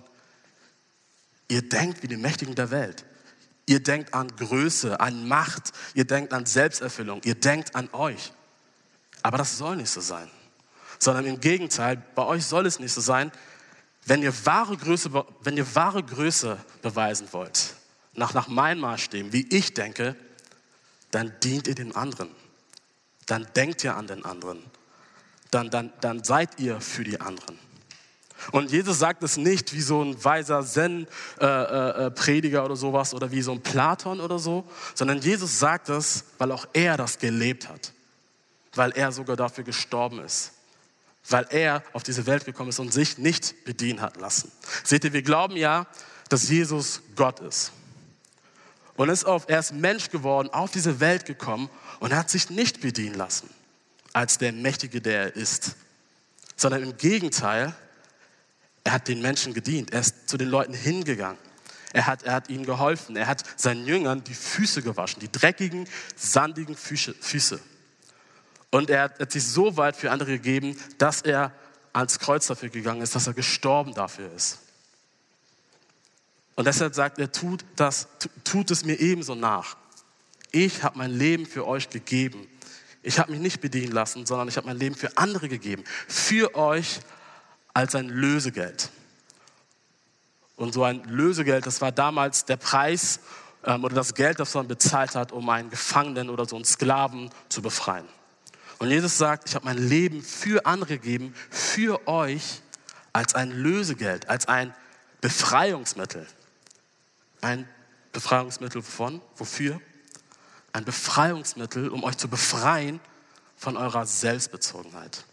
ihr 1.49 1.63
denkt 1.69 2.03
wie 2.03 2.09
die 2.09 2.17
Mächtigen 2.17 2.55
der 2.55 2.71
Welt. 2.71 3.05
Ihr 3.67 3.81
denkt 3.83 4.13
an 4.13 4.29
Größe, 4.37 4.99
an 4.99 5.29
Macht, 5.29 5.73
ihr 5.95 6.05
denkt 6.05 6.33
an 6.33 6.47
Selbsterfüllung, 6.47 7.21
ihr 7.25 7.37
denkt 7.37 7.75
an 7.77 7.89
euch. 7.93 8.33
Aber 9.23 9.39
das 9.39 9.57
soll 9.57 9.77
nicht 9.77 9.91
so 9.91 10.01
sein, 10.01 10.29
sondern 10.99 11.27
im 11.27 11.41
Gegenteil, 11.41 12.03
bei 12.15 12.25
euch 12.25 12.45
soll 12.45 12.67
es 12.67 12.81
nicht 12.81 12.93
so 12.93 13.01
sein, 13.01 13.31
wenn 14.05 14.23
ihr 14.23 14.35
wahre 14.45 14.77
Größe, 14.77 15.11
wenn 15.43 15.57
ihr 15.57 15.75
wahre 15.77 16.03
Größe 16.03 16.59
beweisen 16.83 17.29
wollt, 17.31 17.77
nach, 18.15 18.35
nach 18.35 18.49
meinen 18.49 18.81
Maßstäben, 18.81 19.33
wie 19.33 19.47
ich 19.49 19.75
denke, 19.75 20.17
dann 21.13 21.33
dient 21.43 21.69
ihr 21.69 21.75
den 21.75 21.95
anderen. 21.95 22.31
Dann 23.27 23.47
denkt 23.55 23.85
ihr 23.85 23.97
an 23.97 24.09
den 24.09 24.25
anderen. 24.25 24.63
Dann, 25.51 25.71
dann, 25.71 25.93
dann 26.01 26.25
seid 26.25 26.59
ihr 26.59 26.81
für 26.81 27.05
die 27.05 27.21
anderen. 27.21 27.59
Und 28.51 28.71
Jesus 28.71 28.99
sagt 28.99 29.23
es 29.23 29.37
nicht 29.37 29.73
wie 29.73 29.81
so 29.81 30.03
ein 30.03 30.25
weiser 30.25 30.65
Zen-Prediger 30.65 32.59
äh, 32.59 32.63
äh, 32.63 32.65
oder 32.65 32.77
sowas 32.77 33.15
oder 33.15 33.31
wie 33.31 33.43
so 33.43 33.53
ein 33.53 33.63
Platon 33.63 34.21
oder 34.21 34.39
so, 34.39 34.65
sondern 34.95 35.19
Jesus 35.21 35.59
sagt 35.59 35.89
es, 35.89 36.25
weil 36.39 36.51
auch 36.51 36.67
er 36.73 36.97
das 36.97 37.19
gelebt 37.19 37.69
hat, 37.69 37.93
weil 38.75 38.91
er 38.93 39.13
sogar 39.13 39.37
dafür 39.37 39.65
gestorben 39.65 40.19
ist, 40.21 40.53
weil 41.29 41.47
er 41.51 41.85
auf 41.93 42.03
diese 42.03 42.27
Welt 42.27 42.45
gekommen 42.45 42.71
ist 42.71 42.81
und 42.81 42.93
sich 42.93 43.19
nicht 43.19 43.65
bedienen 43.65 44.01
hat 44.01 44.17
lassen. 44.17 44.51
Seht 44.83 45.05
ihr, 45.05 45.13
wir 45.13 45.23
glauben 45.23 45.57
ja, 45.57 45.87
dass 46.29 46.49
Jesus 46.49 47.03
Gott 47.15 47.41
ist. 47.41 47.73
Und 48.97 49.09
ist 49.09 49.25
auf, 49.25 49.45
er 49.49 49.59
ist 49.61 49.73
Mensch 49.73 50.11
geworden, 50.11 50.51
auf 50.51 50.71
diese 50.71 51.01
Welt 51.01 51.25
gekommen 51.25 51.71
und 52.01 52.15
hat 52.15 52.29
sich 52.31 52.51
nicht 52.51 52.81
bedienen 52.81 53.15
lassen 53.15 53.49
als 54.13 54.39
der 54.39 54.53
Mächtige, 54.53 55.01
der 55.01 55.23
er 55.23 55.37
ist, 55.37 55.77
sondern 56.57 56.83
im 56.83 56.97
Gegenteil, 56.97 57.75
er 58.85 58.93
hat 58.93 59.09
den 59.09 59.23
Menschen 59.23 59.55
gedient. 59.55 59.93
Er 59.93 60.01
ist 60.01 60.29
zu 60.29 60.37
den 60.37 60.49
Leuten 60.49 60.75
hingegangen. 60.75 61.39
Er 61.93 62.07
hat, 62.07 62.23
er 62.23 62.35
hat 62.35 62.49
ihnen 62.49 62.65
geholfen. 62.65 63.17
Er 63.17 63.27
hat 63.27 63.45
seinen 63.57 63.87
Jüngern 63.87 64.25
die 64.25 64.35
Füße 64.35 64.83
gewaschen, 64.83 65.21
die 65.21 65.31
dreckigen, 65.31 65.87
sandigen 66.17 66.77
Füße. 66.77 67.61
Und 68.71 68.91
er 68.91 69.03
hat, 69.03 69.33
sich 69.33 69.45
so 69.45 69.77
weit 69.77 69.97
für 69.97 70.11
andere 70.11 70.33
gegeben, 70.33 70.77
dass 70.99 71.21
er 71.23 71.53
ans 71.93 72.19
Kreuz 72.19 72.47
dafür 72.47 72.71
gegangen 72.71 73.03
ist, 73.03 73.15
dass 73.15 73.27
er 73.27 73.35
gestorben 73.35 73.93
dafür 73.95 74.33
ist. 74.33 74.61
Und 76.55 76.67
deshalb 76.67 76.95
sagt 76.95 77.19
er, 77.19 77.31
tut, 77.31 77.65
das, 77.77 78.09
tut 78.45 78.71
es 78.71 78.85
mir 78.85 78.99
ebenso 78.99 79.35
nach. 79.35 79.77
Ich 80.51 80.83
habe 80.83 80.99
mein 80.99 81.11
Leben 81.11 81.47
für 81.47 81.67
euch 81.67 81.91
gegeben. 81.91 82.49
Ich 83.03 83.19
habe 83.19 83.33
mich 83.33 83.41
nicht 83.41 83.61
bedienen 83.61 83.93
lassen, 83.93 84.27
sondern 84.27 84.49
ich 84.49 84.57
habe 84.57 84.67
mein 84.67 84.79
Leben 84.79 84.95
für 84.95 85.17
andere 85.17 85.49
gegeben. 85.49 85.85
Für 86.09 86.55
euch 86.55 87.01
als 87.75 87.95
ein 87.95 88.09
Lösegeld. 88.09 88.91
Und 90.57 90.75
so 90.75 90.85
ein 90.85 91.03
Lösegeld, 91.05 91.67
das 91.67 91.81
war 91.81 91.93
damals 91.93 92.45
der 92.45 92.57
Preis 92.57 93.21
ähm, 93.65 93.85
oder 93.85 93.95
das 93.95 94.15
Geld, 94.15 94.39
das 94.39 94.55
man 94.55 94.69
bezahlt 94.69 95.15
hat, 95.15 95.33
um 95.33 95.49
einen 95.49 95.71
Gefangenen 95.71 96.31
oder 96.31 96.47
so 96.47 96.57
einen 96.57 96.65
Sklaven 96.65 97.31
zu 97.49 97.63
befreien. 97.63 98.07
Und 98.79 98.91
Jesus 98.91 99.17
sagt, 99.17 99.49
ich 99.49 99.55
habe 99.55 99.65
mein 99.65 99.79
Leben 99.79 100.23
für 100.23 100.67
andere 100.67 100.99
gegeben, 100.99 101.35
für 101.51 102.07
euch 102.09 102.63
als 103.13 103.35
ein 103.35 103.51
Lösegeld, 103.51 104.29
als 104.29 104.49
ein 104.49 104.75
Befreiungsmittel. 105.21 106.27
Ein 107.41 107.69
Befreiungsmittel 108.13 108.83
von? 108.83 109.21
Wofür? 109.37 109.81
Ein 110.73 110.85
Befreiungsmittel, 110.85 111.89
um 111.89 112.03
euch 112.05 112.17
zu 112.17 112.29
befreien 112.29 113.01
von 113.57 113.77
eurer 113.77 114.07
Selbstbezogenheit. 114.07 115.25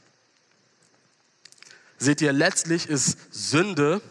Seht 1.99 2.21
ihr, 2.21 2.31
letztlich 2.31 2.87
ist 2.87 3.17
Sünde, 3.29 4.01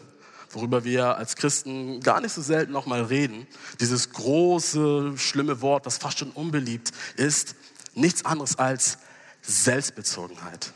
worüber 0.51 0.83
wir 0.83 1.17
als 1.17 1.35
Christen 1.35 2.01
gar 2.01 2.21
nicht 2.21 2.33
so 2.33 2.41
selten 2.41 2.71
nochmal 2.71 3.03
reden, 3.03 3.47
dieses 3.79 4.11
große, 4.11 5.17
schlimme 5.17 5.61
Wort, 5.61 5.85
das 5.85 5.97
fast 5.97 6.19
schon 6.19 6.31
unbeliebt 6.31 6.91
ist, 7.17 7.55
nichts 7.95 8.25
anderes 8.25 8.57
als 8.57 8.99
Selbstbezogenheit. 9.41 10.73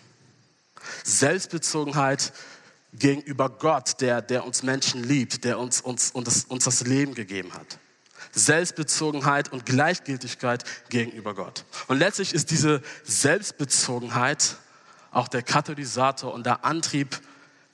Selbstbezogenheit 1.03 2.34
gegenüber 2.93 3.50
Gott, 3.50 4.01
der, 4.01 4.22
der 4.22 4.46
uns 4.46 4.63
Menschen 4.63 5.03
liebt, 5.03 5.43
der 5.43 5.60
uns, 5.60 5.82
uns, 5.82 6.12
uns, 6.12 6.46
uns 6.46 6.63
das 6.63 6.82
Leben 6.82 7.13
gegeben 7.13 7.53
hat. 7.53 7.79
Selbstbezogenheit 8.32 9.51
und 9.51 9.65
Gleichgültigkeit 9.65 10.63
gegenüber 10.89 11.36
Gott. 11.36 11.65
Und 11.88 12.00
letztlich 12.00 12.34
ist 12.34 12.50
diese 12.51 12.82
Selbstbezogenheit 13.03 14.58
auch 15.13 15.27
der 15.27 15.43
Katalysator 15.43 16.34
und 16.34 16.46
der 16.46 16.65
Antrieb, 16.65 17.20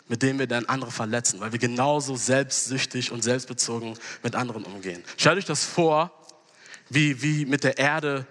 mit 0.07 0.21
dem 0.21 0.39
wir 0.39 0.47
dann 0.47 0.65
andere 0.65 0.91
verletzen, 0.91 1.39
weil 1.39 1.51
wir 1.51 1.59
genauso 1.59 2.15
selbstsüchtig 2.15 3.11
und 3.11 3.23
selbstbezogen 3.23 3.97
mit 4.23 4.35
anderen 4.35 4.63
umgehen. 4.63 5.03
Stellt 5.17 5.37
euch 5.37 5.45
das 5.45 5.63
vor, 5.63 6.11
wie, 6.89 7.21
wie 7.21 7.45
mit 7.45 7.63
der 7.63 7.77
Erde 7.77 8.25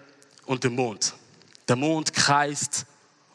und 0.45 0.63
dem 0.63 0.75
Mond. 0.75 1.13
Der 1.67 1.75
Mond 1.75 2.13
kreist 2.13 2.85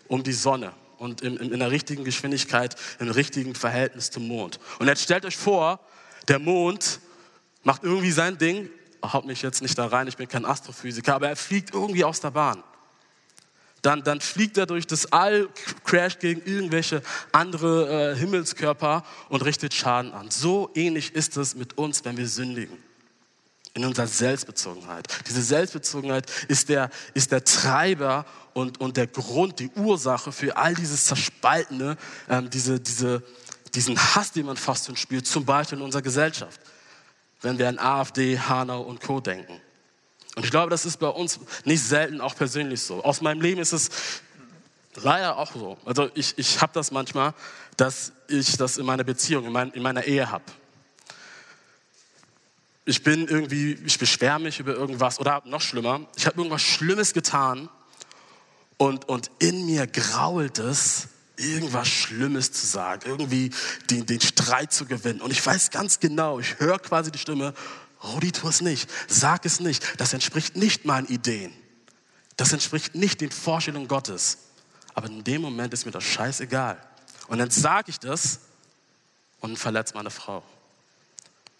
um 0.08 0.22
die 0.22 0.32
Sonne 0.32 0.72
und 0.98 1.22
in, 1.22 1.36
in, 1.38 1.52
in 1.52 1.58
der 1.58 1.70
richtigen 1.70 2.04
Geschwindigkeit, 2.04 2.76
im 2.98 3.10
richtigen 3.10 3.54
Verhältnis 3.54 4.10
zum 4.10 4.28
Mond. 4.28 4.60
Und 4.78 4.88
jetzt 4.88 5.02
stellt 5.02 5.24
euch 5.24 5.36
vor, 5.36 5.80
der 6.28 6.38
Mond 6.38 7.00
macht 7.62 7.82
irgendwie 7.82 8.10
sein 8.10 8.36
Ding, 8.36 8.68
haut 9.02 9.24
mich 9.24 9.42
jetzt 9.42 9.62
nicht 9.62 9.78
da 9.78 9.86
rein, 9.86 10.06
ich 10.06 10.16
bin 10.16 10.28
kein 10.28 10.44
Astrophysiker, 10.44 11.14
aber 11.14 11.28
er 11.28 11.36
fliegt 11.36 11.72
irgendwie 11.72 12.04
aus 12.04 12.20
der 12.20 12.30
Bahn 12.30 12.62
dann, 13.84 14.02
dann 14.02 14.20
fliegt 14.20 14.56
er 14.56 14.64
durch 14.64 14.86
das 14.86 15.12
All, 15.12 15.48
crasht 15.84 16.20
gegen 16.20 16.40
irgendwelche 16.42 17.02
andere 17.32 18.12
äh, 18.12 18.16
Himmelskörper 18.16 19.04
und 19.28 19.44
richtet 19.44 19.74
Schaden 19.74 20.12
an. 20.12 20.30
So 20.30 20.70
ähnlich 20.74 21.14
ist 21.14 21.36
es 21.36 21.54
mit 21.54 21.76
uns, 21.76 22.04
wenn 22.04 22.16
wir 22.16 22.26
sündigen. 22.26 22.78
in 23.74 23.84
unserer 23.84 24.06
Selbstbezogenheit. 24.06 25.08
Diese 25.28 25.42
Selbstbezogenheit 25.42 26.30
ist 26.48 26.68
der, 26.68 26.90
ist 27.12 27.32
der 27.32 27.44
Treiber 27.44 28.24
und, 28.54 28.80
und 28.80 28.96
der 28.96 29.08
Grund, 29.08 29.58
die 29.58 29.68
Ursache 29.74 30.32
für 30.32 30.56
all 30.56 30.74
dieses 30.74 31.06
Zerspaltene, 31.06 31.96
ähm, 32.28 32.48
diese, 32.48 32.80
diese, 32.80 33.22
diesen 33.74 33.98
Hass, 33.98 34.32
den 34.32 34.46
man 34.46 34.56
fast 34.56 34.86
schon 34.86 34.96
spürt, 34.96 35.26
zum 35.26 35.44
Beispiel 35.44 35.78
in 35.78 35.84
unserer 35.84 36.02
Gesellschaft, 36.02 36.60
wenn 37.42 37.58
wir 37.58 37.68
an 37.68 37.78
AfD, 37.78 38.38
Hanau 38.38 38.80
und 38.80 39.00
Co. 39.00 39.20
denken. 39.20 39.60
Und 40.36 40.44
ich 40.44 40.50
glaube, 40.50 40.70
das 40.70 40.84
ist 40.84 40.98
bei 40.98 41.08
uns 41.08 41.38
nicht 41.64 41.82
selten 41.82 42.20
auch 42.20 42.34
persönlich 42.34 42.82
so. 42.82 43.04
Aus 43.04 43.20
meinem 43.20 43.40
Leben 43.40 43.60
ist 43.60 43.72
es 43.72 43.90
leider 44.96 45.38
auch 45.38 45.52
so. 45.52 45.78
Also 45.84 46.10
ich, 46.14 46.36
ich 46.36 46.60
habe 46.60 46.72
das 46.72 46.90
manchmal, 46.90 47.34
dass 47.76 48.12
ich 48.28 48.56
das 48.56 48.78
in 48.78 48.86
meiner 48.86 49.04
Beziehung, 49.04 49.44
in, 49.44 49.52
mein, 49.52 49.70
in 49.72 49.82
meiner 49.82 50.04
Ehe 50.04 50.30
habe. 50.30 50.44
Ich 52.84 53.02
bin 53.02 53.26
irgendwie, 53.26 53.72
ich 53.84 53.98
beschwere 53.98 54.38
mich 54.38 54.60
über 54.60 54.74
irgendwas 54.74 55.18
oder 55.18 55.42
noch 55.46 55.62
schlimmer, 55.62 56.00
ich 56.16 56.26
habe 56.26 56.36
irgendwas 56.36 56.62
Schlimmes 56.62 57.14
getan 57.14 57.70
und, 58.76 59.08
und 59.08 59.30
in 59.38 59.64
mir 59.64 59.86
grault 59.86 60.58
es, 60.58 61.08
irgendwas 61.36 61.88
Schlimmes 61.88 62.52
zu 62.52 62.66
sagen, 62.66 63.02
irgendwie 63.06 63.50
den, 63.90 64.06
den 64.06 64.20
Streit 64.20 64.72
zu 64.72 64.84
gewinnen. 64.84 65.20
Und 65.20 65.30
ich 65.30 65.44
weiß 65.44 65.70
ganz 65.70 65.98
genau, 65.98 66.38
ich 66.38 66.58
höre 66.58 66.78
quasi 66.78 67.10
die 67.10 67.18
Stimme, 67.18 67.54
Rudi, 68.04 68.32
tu 68.32 68.48
es 68.48 68.60
nicht, 68.60 68.90
sag 69.08 69.46
es 69.46 69.60
nicht, 69.60 69.98
das 69.98 70.12
entspricht 70.12 70.56
nicht 70.56 70.84
meinen 70.84 71.06
Ideen. 71.06 71.52
Das 72.36 72.52
entspricht 72.52 72.94
nicht 72.94 73.20
den 73.20 73.30
Vorstellungen 73.30 73.88
Gottes. 73.88 74.38
Aber 74.94 75.06
in 75.06 75.24
dem 75.24 75.42
Moment 75.42 75.72
ist 75.72 75.86
mir 75.86 75.92
das 75.92 76.04
scheißegal. 76.04 76.76
Und 77.28 77.38
dann 77.38 77.50
sage 77.50 77.90
ich 77.90 77.98
das 77.98 78.40
und 79.40 79.58
verletze 79.58 79.94
meine 79.94 80.10
Frau. 80.10 80.42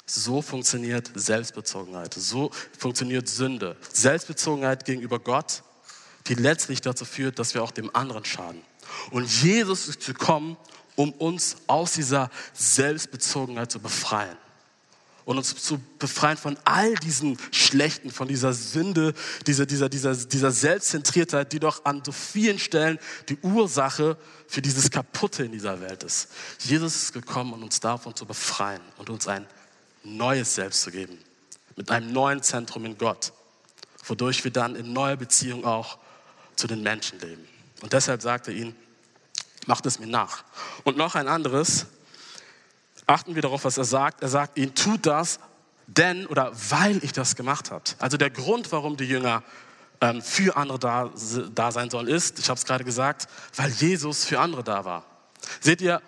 So 0.07 0.43
funktioniert 0.43 1.11
Selbstbezogenheit. 1.15 2.13
So 2.15 2.51
funktioniert 2.79 3.29
Sünde. 3.29 3.77
Selbstbezogenheit 3.93 4.85
gegenüber 4.85 5.19
Gott, 5.19 5.63
die 6.27 6.35
letztlich 6.35 6.83
dazu 6.83 7.05
führt, 7.05 7.39
dass 7.39 7.55
wir 7.55 7.63
auch 7.63 7.71
dem 7.71 7.95
anderen 7.97 8.25
schaden. 8.25 8.63
Und 9.11 9.31
Jesus 9.43 9.89
ist 9.89 10.05
gekommen, 10.05 10.59
um 10.95 11.13
uns 11.13 11.57
aus 11.67 11.93
dieser 11.93 12.31
Selbstbezogenheit 12.53 13.73
zu 13.73 13.81
befreien 13.81 14.37
und 15.25 15.39
uns 15.39 15.55
zu 15.57 15.81
befreien 15.99 16.37
von 16.37 16.59
all 16.65 16.95
diesen 16.97 17.39
Schlechten, 17.51 18.11
von 18.11 18.29
dieser 18.29 18.53
Sünde, 18.53 19.15
dieser, 19.47 19.65
dieser, 19.67 19.89
dieser, 19.89 20.15
dieser 20.15 20.51
Selbstzentriertheit, 20.51 21.53
die 21.53 21.61
doch 21.61 21.85
an 21.85 22.03
so 22.05 22.13
vielen 22.13 22.59
Stellen 22.59 22.99
die 23.29 23.39
Ursache 23.39 24.19
für 24.47 24.61
dieses 24.61 24.91
Kaputte 24.91 25.45
in 25.45 25.53
dieser 25.53 25.81
Welt 25.81 26.03
ist. 26.03 26.29
Jesus 26.61 26.95
ist 26.95 27.13
gekommen, 27.13 27.55
um 27.55 27.63
uns 27.63 27.81
davon 27.81 28.15
zu 28.15 28.27
befreien 28.27 28.83
und 28.99 29.09
uns 29.09 29.27
ein 29.27 29.47
neues 30.03 30.55
Selbst 30.55 30.83
zu 30.83 30.91
geben, 30.91 31.19
mit 31.77 31.91
einem 31.91 32.13
neuen 32.13 32.43
Zentrum 32.43 32.85
in 32.85 32.99
Gott, 32.99 33.33
wodurch 34.05 34.45
wir 34.45 34.51
dann 34.51 34.77
in 34.77 34.93
neuer 34.93 35.17
Beziehung 35.17 35.65
auch 35.65 35.99
zu 36.57 36.67
den 36.67 36.83
Menschen 36.83 37.19
leben. 37.21 37.49
Und 37.81 37.93
deshalb 37.93 38.21
sagte 38.21 38.53
er 38.53 38.59
ihnen, 38.59 38.77
macht 39.67 39.87
es 39.87 39.99
mir 39.99 40.07
nach. 40.07 40.45
Und 40.85 40.99
noch 40.99 41.15
ein 41.15 41.29
anderes, 41.29 41.87
achten 43.07 43.35
wir 43.35 43.43
darauf, 43.43 43.65
was 43.65 43.79
er 43.79 43.85
sagt. 43.85 44.23
Er 44.23 44.29
sagt 44.29 44.59
ihnen, 44.59 44.75
tut 44.75 45.07
das, 45.07 45.39
denn 45.87 46.27
oder 46.27 46.53
weil 46.71 47.03
ich 47.05 47.13
das 47.13 47.37
gemacht 47.37 47.71
habe. 47.71 47.85
Also 47.99 48.17
der 48.17 48.31
Grund, 48.31 48.73
warum 48.73 48.97
die 48.97 49.05
Jünger 49.05 49.43
ähm, 50.01 50.23
für 50.23 50.57
andere 50.57 50.79
da, 50.79 51.11
da 51.55 51.73
sein 51.73 51.91
sollen, 51.91 52.09
ist, 52.09 52.39
ich 52.39 52.49
habe 52.49 52.59
es 52.59 52.65
gerade 52.65 52.85
gesagt, 52.85 53.29
weil 53.57 53.71
Jesus 53.71 54.25
für 54.25 54.41
andere 54.41 54.65
da 54.65 54.85
war. 54.85 55.05
Seht 55.61 55.81
ihr, 55.83 56.01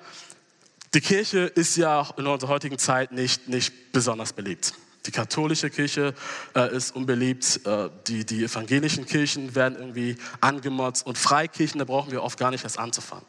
die 0.94 1.00
Kirche 1.00 1.40
ist 1.40 1.76
ja 1.76 2.08
in 2.16 2.26
unserer 2.26 2.50
heutigen 2.50 2.78
Zeit 2.78 3.12
nicht, 3.12 3.48
nicht 3.48 3.92
besonders 3.92 4.32
beliebt. 4.32 4.72
Die 5.04 5.10
katholische 5.10 5.70
Kirche 5.70 6.14
äh, 6.54 6.74
ist 6.74 6.96
unbeliebt, 6.96 7.60
äh, 7.64 7.90
die, 8.06 8.24
die 8.24 8.44
evangelischen 8.44 9.06
Kirchen 9.06 9.54
werden 9.54 9.76
irgendwie 9.78 10.16
angemotzt 10.40 11.06
und 11.06 11.16
Freikirchen, 11.16 11.78
da 11.78 11.84
brauchen 11.84 12.10
wir 12.10 12.22
oft 12.22 12.38
gar 12.38 12.50
nicht 12.50 12.64
erst 12.64 12.78
anzufangen. 12.78 13.26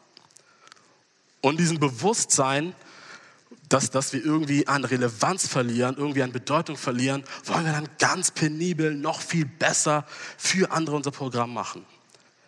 Und 1.40 1.60
diesem 1.60 1.78
Bewusstsein, 1.78 2.74
dass, 3.68 3.90
dass 3.90 4.12
wir 4.12 4.24
irgendwie 4.24 4.66
an 4.66 4.84
Relevanz 4.84 5.46
verlieren, 5.46 5.96
irgendwie 5.96 6.22
an 6.22 6.32
Bedeutung 6.32 6.76
verlieren, 6.76 7.24
wollen 7.44 7.64
wir 7.64 7.72
dann 7.72 7.88
ganz 7.98 8.30
penibel 8.30 8.94
noch 8.94 9.20
viel 9.20 9.44
besser 9.44 10.06
für 10.36 10.70
andere 10.70 10.96
unser 10.96 11.10
Programm 11.10 11.52
machen. 11.52 11.84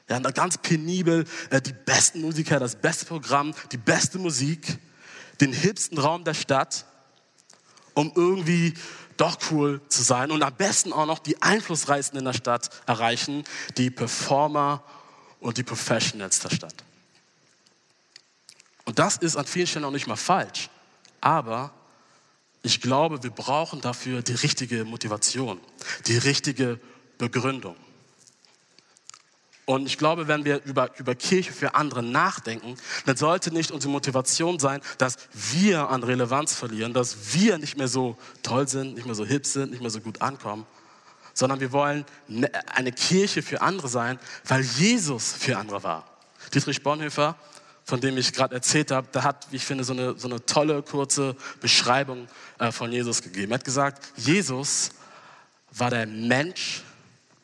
Ja, 0.09 0.18
ganz 0.18 0.59
penibel 0.59 1.24
äh, 1.50 1.61
die 1.61 1.72
besten 1.72 2.20
Musiker, 2.20 2.59
das 2.59 2.74
beste 2.76 3.06
Programm, 3.06 3.54
die 3.70 3.76
beste 3.76 4.18
Musik, 4.18 4.78
den 5.40 5.52
hipsten 5.52 5.98
Raum 5.98 6.24
der 6.24 6.35
Stadt, 6.35 6.85
um 7.94 8.12
irgendwie 8.14 8.74
doch 9.16 9.38
cool 9.50 9.80
zu 9.88 10.02
sein 10.02 10.30
und 10.30 10.42
am 10.42 10.54
besten 10.54 10.92
auch 10.92 11.06
noch 11.06 11.18
die 11.18 11.40
Einflussreichsten 11.42 12.18
in 12.18 12.24
der 12.24 12.33
Stadt 12.33 12.70
erreichen, 12.87 13.44
die 13.76 13.90
Performer 13.90 14.83
und 15.38 15.59
die 15.59 15.62
Professionals 15.62 16.40
der 16.40 16.50
Stadt. 16.50 16.74
Und 18.85 18.98
das 18.98 19.18
ist 19.18 19.37
an 19.37 19.46
vielen 19.46 19.66
Stellen 19.66 19.85
auch 19.85 19.90
nicht 19.90 20.06
mal 20.06 20.16
falsch. 20.16 20.70
Aber 21.20 21.72
ich 22.62 22.80
glaube, 22.80 23.22
wir 23.22 23.30
brauchen 23.30 23.80
dafür 23.80 24.22
die 24.22 24.35
richtige 24.35 24.85
Motivation, 24.85 25.61
die 26.06 26.18
richtige 26.18 26.78
Begründung. 27.18 27.76
Und 29.70 29.87
ich 29.87 29.98
glaube, 29.98 30.26
wenn 30.26 30.44
wir 30.44 30.64
über, 30.64 30.90
über 30.98 31.14
Kirche 31.14 31.52
für 31.52 31.76
andere 31.76 32.02
nachdenken, 32.02 32.76
dann 33.06 33.16
sollte 33.16 33.52
nicht 33.52 33.70
unsere 33.70 33.92
Motivation 33.92 34.59
sein, 34.59 34.80
dass 34.98 35.16
wir 35.33 35.90
an 35.90 36.02
Relevanz 36.02 36.54
verlieren, 36.54 36.92
dass 36.92 37.35
wir 37.35 37.56
nicht 37.56 37.76
mehr 37.76 37.87
so 37.87 38.18
toll 38.42 38.66
sind, 38.66 38.96
nicht 38.96 39.06
mehr 39.06 39.14
so 39.14 39.24
hip 39.24 39.46
sind, 39.46 39.70
nicht 39.70 39.80
mehr 39.80 39.90
so 39.90 40.00
gut 40.00 40.22
ankommen, 40.22 40.66
sondern 41.35 41.61
wir 41.61 41.70
wollen 41.70 42.04
ne, 42.26 42.50
eine 42.74 42.90
Kirche 42.90 43.42
für 43.42 43.62
andere 43.62 43.88
sein, 43.88 44.18
weil 44.44 44.62
Jesus 44.62 45.35
für 45.35 45.56
andere 45.56 45.85
war. 45.85 46.04
Dietrich 46.52 46.83
Bonhoeffer 46.83 47.37
von 47.84 48.00
dem 48.00 48.16
ich 48.16 48.32
gerade 48.32 48.54
erzählt 48.54 48.90
habe, 48.90 49.08
der 49.12 49.24
hat, 49.24 49.50
wie 49.50 49.56
ich 49.56 49.64
finde, 49.64 49.84
so 49.84 49.92
eine, 49.92 50.18
so 50.18 50.28
eine 50.28 50.44
tolle, 50.46 50.82
kurze 50.82 51.36
Beschreibung 51.60 52.28
äh, 52.58 52.70
von 52.72 52.92
Jesus 52.92 53.22
gegeben. 53.22 53.52
Er 53.52 53.56
hat 53.56 53.64
gesagt, 53.64 54.06
Jesus 54.16 54.90
war 55.72 55.90
der 55.90 56.06
Mensch 56.06 56.82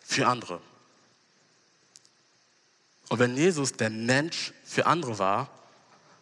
für 0.01 0.27
andere. 0.27 0.61
Und 3.09 3.19
wenn 3.19 3.37
Jesus 3.37 3.73
der 3.73 3.91
Mensch 3.91 4.53
für 4.65 4.87
andere 4.87 5.19
war, 5.19 5.49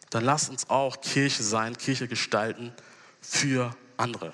dann 0.09 0.23
lass 0.23 0.49
uns 0.49 0.69
auch 0.69 1.01
Kirche 1.01 1.43
sein, 1.43 1.77
Kirche 1.77 2.07
gestalten 2.07 2.73
für 3.21 3.75
andere. 3.97 4.33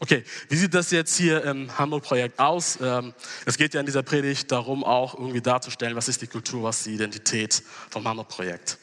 Okay, 0.00 0.24
wie 0.48 0.56
sieht 0.56 0.74
das 0.74 0.90
jetzt 0.90 1.16
hier 1.16 1.44
im 1.44 1.78
Hamburg-Projekt 1.78 2.40
aus? 2.40 2.78
Ähm, 2.82 3.14
es 3.46 3.56
geht 3.56 3.74
ja 3.74 3.80
in 3.80 3.86
dieser 3.86 4.02
Predigt 4.02 4.50
darum, 4.50 4.82
auch 4.82 5.14
irgendwie 5.14 5.40
darzustellen, 5.40 5.94
was 5.94 6.08
ist 6.08 6.20
die 6.20 6.26
Kultur, 6.26 6.64
was 6.64 6.78
ist 6.78 6.86
die 6.86 6.94
Identität 6.94 7.62
vom 7.90 8.06
Hamburg-Projekt. 8.06 8.78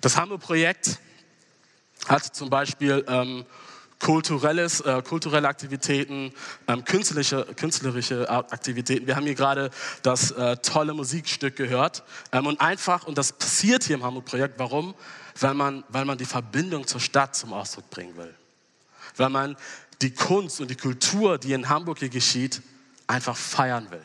Das 0.00 0.16
Hamburg-Projekt 0.16 0.98
hat 2.08 2.24
zum 2.34 2.50
Beispiel 2.50 3.04
ähm, 3.08 3.46
kulturelles, 4.00 4.80
äh, 4.80 5.02
kulturelle 5.02 5.48
Aktivitäten, 5.48 6.32
ähm, 6.66 6.84
künstlerische, 6.84 7.46
künstlerische 7.56 8.28
Aktivitäten. 8.28 9.06
Wir 9.06 9.16
haben 9.16 9.24
hier 9.24 9.34
gerade 9.34 9.70
das 10.02 10.32
äh, 10.32 10.56
tolle 10.56 10.92
Musikstück 10.94 11.56
gehört. 11.56 12.02
Ähm, 12.32 12.46
und 12.46 12.60
einfach, 12.60 13.06
und 13.06 13.16
das 13.16 13.32
passiert 13.32 13.84
hier 13.84 13.96
im 13.96 14.02
Hamburg-Projekt, 14.02 14.58
warum? 14.58 14.94
Weil 15.38 15.54
man, 15.54 15.84
weil 15.88 16.04
man 16.04 16.18
die 16.18 16.24
Verbindung 16.24 16.86
zur 16.86 17.00
Stadt 17.00 17.36
zum 17.36 17.52
Ausdruck 17.52 17.90
bringen 17.90 18.16
will. 18.16 18.34
Weil 19.16 19.30
man 19.30 19.56
die 20.02 20.12
Kunst 20.12 20.60
und 20.60 20.70
die 20.70 20.76
Kultur, 20.76 21.38
die 21.38 21.52
in 21.52 21.68
Hamburg 21.68 21.98
hier 21.98 22.08
geschieht, 22.08 22.62
einfach 23.06 23.36
feiern 23.36 23.90
will. 23.90 24.04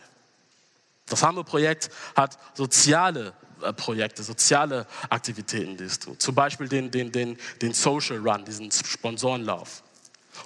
Das 1.08 1.24
Hamburg-Projekt 1.24 1.90
hat 2.16 2.38
soziale 2.56 3.34
äh, 3.62 3.74
Projekte, 3.74 4.24
soziale 4.24 4.88
Aktivitäten, 5.10 5.78
die 5.78 5.84
es 5.84 6.00
tut. 6.00 6.22
Zum 6.22 6.36
Beispiel 6.36 6.68
den, 6.68 6.92
den, 6.92 7.12
den, 7.12 7.38
den 7.62 7.74
Social 7.74 8.18
Run, 8.18 8.46
diesen 8.46 8.72
Sponsorenlauf. 8.72 9.84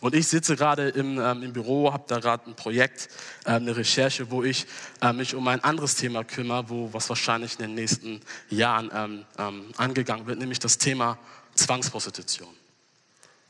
Und 0.02 0.14
ich 0.14 0.28
sitze 0.28 0.56
gerade 0.56 0.90
im, 0.90 1.20
ähm, 1.20 1.44
im 1.44 1.54
Büro, 1.54 1.94
habe 1.94 2.04
da 2.08 2.20
gerade 2.20 2.50
ein 2.50 2.56
Projekt, 2.56 3.10
äh, 3.46 3.52
eine 3.52 3.76
Recherche, 3.76 4.30
wo 4.30 4.44
ich 4.44 4.68
äh, 5.02 5.14
mich 5.14 5.34
um 5.34 5.48
ein 5.48 5.64
anderes 5.64 5.96
Thema 5.96 6.24
kümmere, 6.24 6.70
wo 6.70 6.94
was 6.94 7.10
wahrscheinlich 7.10 7.54
in 7.54 7.60
den 7.60 7.76
nächsten 7.76 8.22
Jahren 8.50 8.92
ähm, 8.94 9.26
ähm, 9.38 9.66
angegangen 9.78 10.28
wird, 10.28 10.40
nämlich 10.40 10.60
das 10.60 10.78
Thema 10.78 11.18
Zwangsprostitution. 11.56 12.54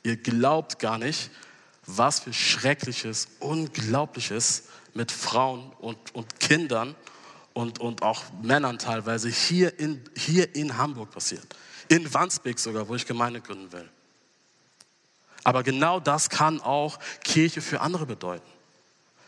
Ihr 0.03 0.15
glaubt 0.17 0.79
gar 0.79 0.97
nicht, 0.97 1.31
was 1.87 2.19
für 2.19 2.33
Schreckliches, 2.33 3.27
Unglaubliches 3.39 4.63
mit 4.93 5.11
Frauen 5.11 5.71
und, 5.79 6.13
und 6.13 6.39
Kindern 6.39 6.95
und, 7.53 7.79
und 7.79 8.03
auch 8.03 8.23
Männern 8.43 8.77
teilweise 8.77 9.29
hier 9.29 9.79
in, 9.79 10.03
hier 10.15 10.53
in 10.55 10.77
Hamburg 10.77 11.11
passiert. 11.11 11.47
In 11.87 12.13
Wandsbek 12.13 12.59
sogar, 12.59 12.87
wo 12.87 12.95
ich 12.95 13.05
Gemeinde 13.05 13.41
gründen 13.41 13.71
will. 13.71 13.89
Aber 15.43 15.63
genau 15.63 15.99
das 15.99 16.29
kann 16.29 16.59
auch 16.59 16.99
Kirche 17.23 17.61
für 17.61 17.79
andere 17.79 18.05
bedeuten. 18.05 18.45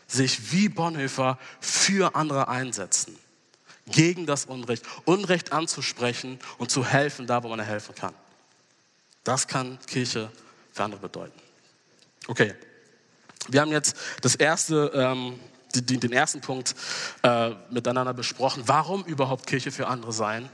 Sich 0.06 0.52
wie 0.52 0.68
Bonhoeffer 0.68 1.38
für 1.60 2.14
andere 2.14 2.48
einsetzen. 2.48 3.18
Gegen 3.86 4.26
das 4.26 4.44
Unrecht. 4.44 4.84
Unrecht 5.06 5.52
anzusprechen 5.52 6.38
und 6.58 6.70
zu 6.70 6.84
helfen, 6.84 7.26
da 7.26 7.42
wo 7.42 7.48
man 7.48 7.60
helfen 7.60 7.94
kann. 7.94 8.14
Das 9.24 9.48
kann 9.48 9.78
Kirche 9.86 10.30
für 10.72 10.84
andere 10.84 11.00
bedeuten. 11.00 11.49
Okay. 12.30 12.54
Wir 13.48 13.60
haben 13.60 13.72
jetzt 13.72 13.96
das 14.20 14.36
erste, 14.36 14.92
ähm, 14.94 15.40
die, 15.74 15.98
den 15.98 16.12
ersten 16.12 16.40
Punkt 16.40 16.76
äh, 17.24 17.50
miteinander 17.70 18.14
besprochen. 18.14 18.62
Warum 18.66 19.04
überhaupt 19.04 19.48
Kirche 19.48 19.72
für 19.72 19.88
andere 19.88 20.12
sein? 20.12 20.48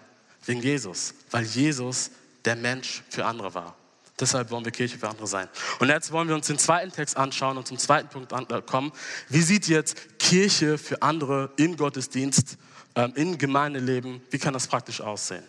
Wegen 0.47 0.63
Jesus. 0.63 1.13
Weil 1.31 1.45
Jesus 1.45 2.13
der 2.47 2.57
Mensch 2.57 3.03
für 3.11 3.27
andere 3.27 3.53
war. 3.53 3.77
Deshalb 4.19 4.51
wollen 4.51 4.65
wir 4.65 4.73
Kirche 4.73 4.97
für 4.97 5.11
andere 5.11 5.27
sein. 5.27 5.51
Und 5.79 5.91
jetzt 5.91 6.13
wollen 6.13 6.29
wir 6.29 6.35
uns 6.35 6.47
den 6.47 6.59
zweiten 6.59 6.93
Text 6.93 7.19
anschauen 7.19 7.59
und 7.59 7.67
zum 7.69 7.77
zweiten 7.77 8.09
Punkt 8.09 8.33
äh, 8.33 8.63
kommen. 8.63 8.91
Wie 9.29 9.43
sieht 9.43 9.69
jetzt 9.69 10.19
Kirche 10.19 10.79
für 10.79 11.03
andere 11.03 11.51
im 11.57 11.77
Gottesdienst, 11.77 12.57
ähm, 12.95 13.13
im 13.17 13.37
Gemeindeleben, 13.37 14.23
wie 14.31 14.39
kann 14.39 14.55
das 14.55 14.67
praktisch 14.67 15.03
aussehen? 15.03 15.45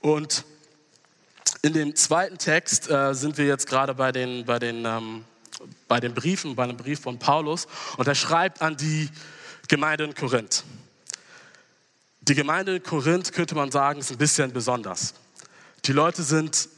Und 0.00 0.44
in 1.62 1.72
dem 1.72 1.94
zweiten 1.94 2.38
Text 2.38 2.90
äh, 2.90 3.14
sind 3.14 3.38
wir 3.38 3.46
jetzt 3.46 3.68
gerade 3.68 3.94
bei 3.94 4.10
den, 4.10 4.44
bei, 4.44 4.58
den, 4.58 4.84
ähm, 4.84 5.24
bei 5.88 6.00
den 6.00 6.14
Briefen, 6.14 6.54
bei 6.54 6.64
einem 6.64 6.76
Brief 6.76 7.00
von 7.00 7.18
Paulus. 7.18 7.66
Und 7.96 8.06
er 8.06 8.14
schreibt 8.14 8.62
an 8.62 8.76
die 8.76 9.08
Gemeinde 9.68 10.04
in 10.04 10.14
Korinth. 10.14 10.64
Die 12.20 12.34
Gemeinde 12.34 12.76
in 12.76 12.82
Korinth, 12.82 13.32
könnte 13.32 13.54
man 13.54 13.70
sagen, 13.70 14.00
ist 14.00 14.10
ein 14.10 14.18
bisschen 14.18 14.52
besonders. 14.52 15.14
Die 15.84 15.92
Leute 15.92 16.22
sind 16.22 16.68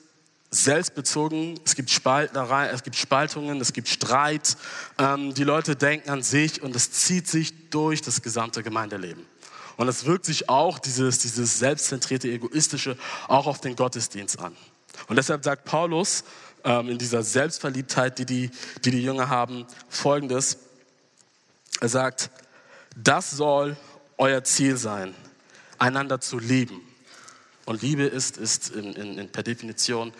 selbstbezogen, 0.51 1.61
es 1.65 1.75
gibt 1.75 1.91
Spalterei, 1.91 2.69
es 2.69 2.83
gibt 2.83 2.97
Spaltungen, 2.97 3.61
es 3.61 3.73
gibt 3.73 3.89
Streit. 3.89 4.57
Ähm, 4.99 5.35
die 5.35 5.45
Leute 5.45 5.77
denken 5.77 6.11
an 6.11 6.23
sich 6.23 6.63
und 6.63 6.75
es 6.75 6.91
zieht 6.91 7.29
sich 7.29 7.71
durch 7.71 8.01
das 8.03 8.23
gesamte 8.23 8.63
Gemeindeleben. 8.63 9.27
Und 9.77 9.89
es 9.89 10.07
wirkt 10.07 10.25
sich 10.25 10.49
auch, 10.49 10.79
dieses, 10.79 11.19
dieses 11.19 11.59
selbstzentrierte, 11.59 12.29
egoistische, 12.29 12.97
auch 13.29 13.47
auf 13.47 13.61
den 13.61 13.77
Gottesdienst 13.77 14.39
an. 14.41 14.57
Und 15.07 15.17
deshalb 15.17 15.45
sagt 15.45 15.65
Paulus 15.65 16.25
ähm, 16.65 16.89
in 16.89 16.99
dieser 16.99 17.23
Selbstverliebtheit, 17.23 18.19
die 18.19 18.27
die, 18.27 18.51
die 18.85 18.91
die 18.91 19.03
Jünger 19.03 19.29
haben, 19.29 19.67
folgendes. 19.89 20.59
Er 21.81 21.89
sagt, 21.89 22.31
das 22.97 23.31
soll 23.31 23.77
euer 24.17 24.43
Ziel 24.45 24.77
sein, 24.77 25.15
einander 25.79 26.21
zu 26.21 26.39
lieben. 26.39 26.81
Und 27.65 27.83
Liebe 27.83 28.05
ist, 28.05 28.37
ist 28.37 28.71
in, 28.71 28.95
in, 28.95 29.29
per 29.31 29.43
Definition 29.43 30.13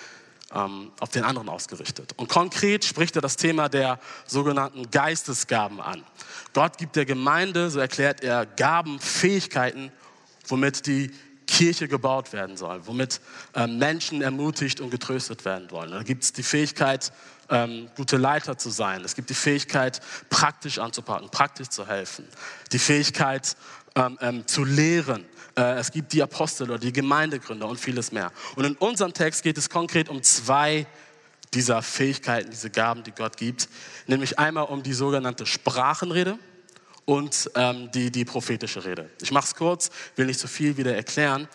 ähm, 0.55 0.93
auf 1.01 1.11
den 1.11 1.25
anderen 1.25 1.49
ausgerichtet. 1.49 2.13
Und 2.17 2.29
konkret 2.29 2.85
spricht 2.85 3.17
er 3.17 3.23
das 3.23 3.37
Thema 3.37 3.69
der 3.69 3.99
sogenannten 4.27 4.91
Geistesgaben 4.91 5.81
an. 5.81 6.05
Gott 6.53 6.79
gibt 6.79 6.97
der 6.97 7.07
Gemeinde, 7.07 7.71
so 7.71 7.81
erklärt 7.81 8.23
er, 8.23 8.47
Gaben, 8.47 9.01
Fähigkeiten, 9.01 9.93
womit 10.47 10.87
die 10.87 11.11
Kirche 11.59 11.89
gebaut 11.89 12.33
werden 12.33 12.57
soll, 12.57 12.87
womit 12.87 13.21
ähm, 13.53 13.79
Menschen 13.79 14.23
ermutigt 14.23 14.81
und 14.81 14.91
getröstet 14.91 15.45
werden 15.45 15.69
wollen. 15.73 15.91
Da 15.91 16.05
gibt 16.05 16.23
es 16.23 16.33
die 16.33 16.45
Fähigkeit, 16.45 17.13
ähm, 17.51 17.89
gute 17.97 18.17
Leiter 18.17 18.57
zu 18.57 18.71
sein. 18.71 19.05
Es 19.05 19.17
gibt 19.17 19.29
die 19.29 19.35
Fähigkeit, 19.35 20.01
praktisch 20.31 20.79
anzupacken, 20.79 21.31
praktisch 21.31 21.71
zu 21.71 21.89
helfen. 21.89 22.29
Die 22.71 22.79
Fähigkeit, 22.79 23.57
ähm, 23.97 24.17
ähm, 24.21 24.47
zu 24.47 24.63
lehren. 24.63 25.25
Äh, 25.57 25.81
es 25.81 25.91
gibt 25.91 26.13
die 26.13 26.23
Apostel 26.23 26.71
oder 26.71 26.79
die 26.79 26.93
Gemeindegründer 26.93 27.67
und 27.67 27.81
vieles 27.81 28.13
mehr. 28.13 28.31
Und 28.55 28.65
in 28.65 28.77
unserem 28.77 29.13
Text 29.13 29.43
geht 29.43 29.59
es 29.59 29.69
konkret 29.69 30.09
um 30.09 30.23
zwei 30.23 30.87
dieser 31.55 31.83
Fähigkeiten, 31.83 32.51
diese 32.51 32.71
Gaben, 32.71 33.03
die 33.03 33.11
Gott 33.11 33.37
gibt. 33.37 33.69
Nämlich 34.07 34.39
einmal 34.39 34.67
um 34.67 34.85
die 34.85 34.93
sogenannte 34.93 35.45
Sprachenrede 35.45 36.39
und 37.09 37.51
ähm, 37.55 37.91
die, 37.93 38.11
die 38.11 38.27
prophetische 38.27 38.85
Rede. 38.85 39.09
Ich 39.23 39.33
mache 39.33 39.47
es 39.47 39.55
kurz, 39.55 39.89
will 40.17 40.27
nicht 40.27 40.39
so 40.39 40.47
viel 40.47 40.77
wieder 40.77 40.95
erklären. 40.95 41.49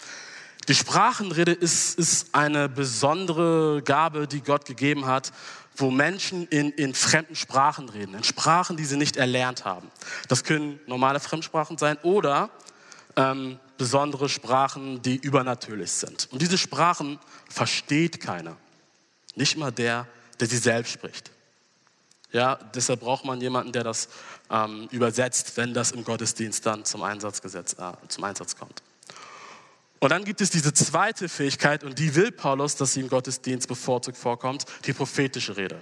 Die 0.68 0.74
Sprachenrede 0.74 1.52
ist, 1.52 2.00
ist 2.00 2.34
eine 2.34 2.68
besondere 2.68 3.84
Gabe, 3.84 4.28
die 4.28 4.42
Gott 4.42 4.66
gegeben 4.66 5.06
hat, 5.06 5.32
wo 5.76 5.92
Menschen 5.92 6.48
in, 6.48 6.72
in 6.72 6.96
fremden 6.96 7.36
Sprachen 7.36 7.88
reden, 7.90 8.16
in 8.16 8.24
Sprachen, 8.24 8.78
die 8.78 8.86
sie 8.86 8.98
nicht 8.98 9.16
erlernt 9.16 9.64
haben. 9.64 9.92
Das 10.28 10.44
können 10.44 10.80
normale 10.88 11.20
Fremdsprachen 11.20 11.78
sein 11.78 11.98
oder 12.02 12.50
ähm, 13.16 13.60
besondere 13.78 14.30
Sprachen, 14.30 15.04
die 15.04 15.18
übernatürlich 15.18 15.92
sind. 15.92 16.30
Und 16.32 16.42
diese 16.42 16.58
Sprachen 16.58 17.20
versteht 17.48 18.20
keiner. 18.20 18.58
Nicht 19.36 19.56
mal 19.56 19.72
der, 19.72 20.08
der 20.40 20.48
sie 20.48 20.58
selbst 20.58 20.94
spricht. 20.94 21.30
Ja, 22.34 22.56
deshalb 22.74 23.02
braucht 23.02 23.26
man 23.26 23.40
jemanden, 23.40 23.72
der 23.72 23.84
das 23.84 24.10
ähm, 24.50 24.88
übersetzt, 24.92 25.56
wenn 25.56 25.74
das 25.74 25.92
im 25.92 26.04
Gottesdienst 26.04 26.66
dann 26.66 26.84
zum 26.84 27.04
Einsatz, 27.04 27.42
äh, 27.46 27.64
zum 28.08 28.24
Einsatz 28.24 28.56
kommt. 28.56 28.82
Und 30.00 30.10
dann 30.10 30.26
gibt 30.26 30.42
es 30.42 30.50
diese 30.50 30.74
zweite 30.74 31.30
Fähigkeit, 31.30 31.84
und 31.84 31.98
die 31.98 32.16
will 32.16 32.32
Paulus, 32.32 32.76
dass 32.76 32.94
sie 32.94 33.02
im 33.02 33.08
Gottesdienst 33.08 33.68
bevorzugt 33.68 34.18
vorkommt, 34.18 34.66
die 34.86 34.94
prophetische 34.94 35.56
Rede. 35.56 35.80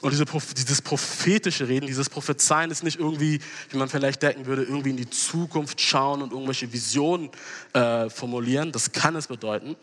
Und 0.00 0.12
diese, 0.12 0.24
dieses 0.24 0.80
prophetische 0.80 1.66
Reden, 1.66 1.86
dieses 1.86 2.08
Prophezeien 2.08 2.70
ist 2.70 2.84
nicht 2.84 2.98
irgendwie, 2.98 3.40
wie 3.70 3.76
man 3.76 3.88
vielleicht 3.88 4.22
denken 4.22 4.46
würde, 4.46 4.62
irgendwie 4.62 4.90
in 4.90 4.96
die 4.96 5.10
Zukunft 5.10 5.80
schauen 5.80 6.22
und 6.22 6.30
irgendwelche 6.32 6.72
Visionen 6.72 7.30
äh, 7.72 8.08
formulieren. 8.10 8.70
Das 8.70 8.92
kann 8.92 9.16
es 9.16 9.26
bedeuten. 9.26 9.76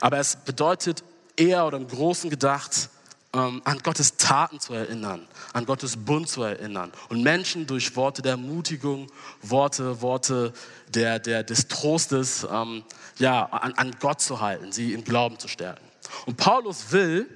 Aber 0.00 0.18
es 0.18 0.36
bedeutet 0.36 1.04
eher 1.36 1.66
oder 1.66 1.76
im 1.76 1.88
Großen 1.88 2.30
gedacht, 2.30 2.90
ähm, 3.36 3.60
an 3.64 3.78
Gottes 3.80 4.16
Taten 4.16 4.60
zu 4.60 4.72
erinnern, 4.72 5.26
an 5.52 5.66
Gottes 5.66 5.96
Bund 5.96 6.28
zu 6.28 6.42
erinnern 6.42 6.90
und 7.10 7.22
Menschen 7.22 7.66
durch 7.66 7.94
Worte 7.94 8.22
der 8.22 8.32
Ermutigung, 8.32 9.08
Worte, 9.42 10.00
Worte 10.00 10.52
der, 10.88 11.18
der, 11.18 11.44
des 11.44 11.68
Trostes 11.68 12.46
ähm, 12.50 12.82
ja, 13.18 13.44
an, 13.44 13.74
an 13.74 13.94
Gott 14.00 14.20
zu 14.20 14.40
halten, 14.40 14.72
sie 14.72 14.94
im 14.94 15.04
Glauben 15.04 15.38
zu 15.38 15.48
stärken. 15.48 15.84
Und 16.24 16.36
Paulus 16.36 16.92
will, 16.92 17.28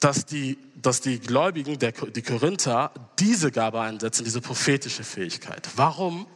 dass 0.00 0.26
die, 0.26 0.58
dass 0.74 1.00
die 1.00 1.20
Gläubigen, 1.20 1.78
der, 1.78 1.92
die 1.92 2.22
Korinther, 2.22 2.92
diese 3.18 3.50
Gabe 3.50 3.80
einsetzen, 3.80 4.24
diese 4.24 4.40
prophetische 4.40 5.04
Fähigkeit. 5.04 5.68
Warum? 5.76 6.26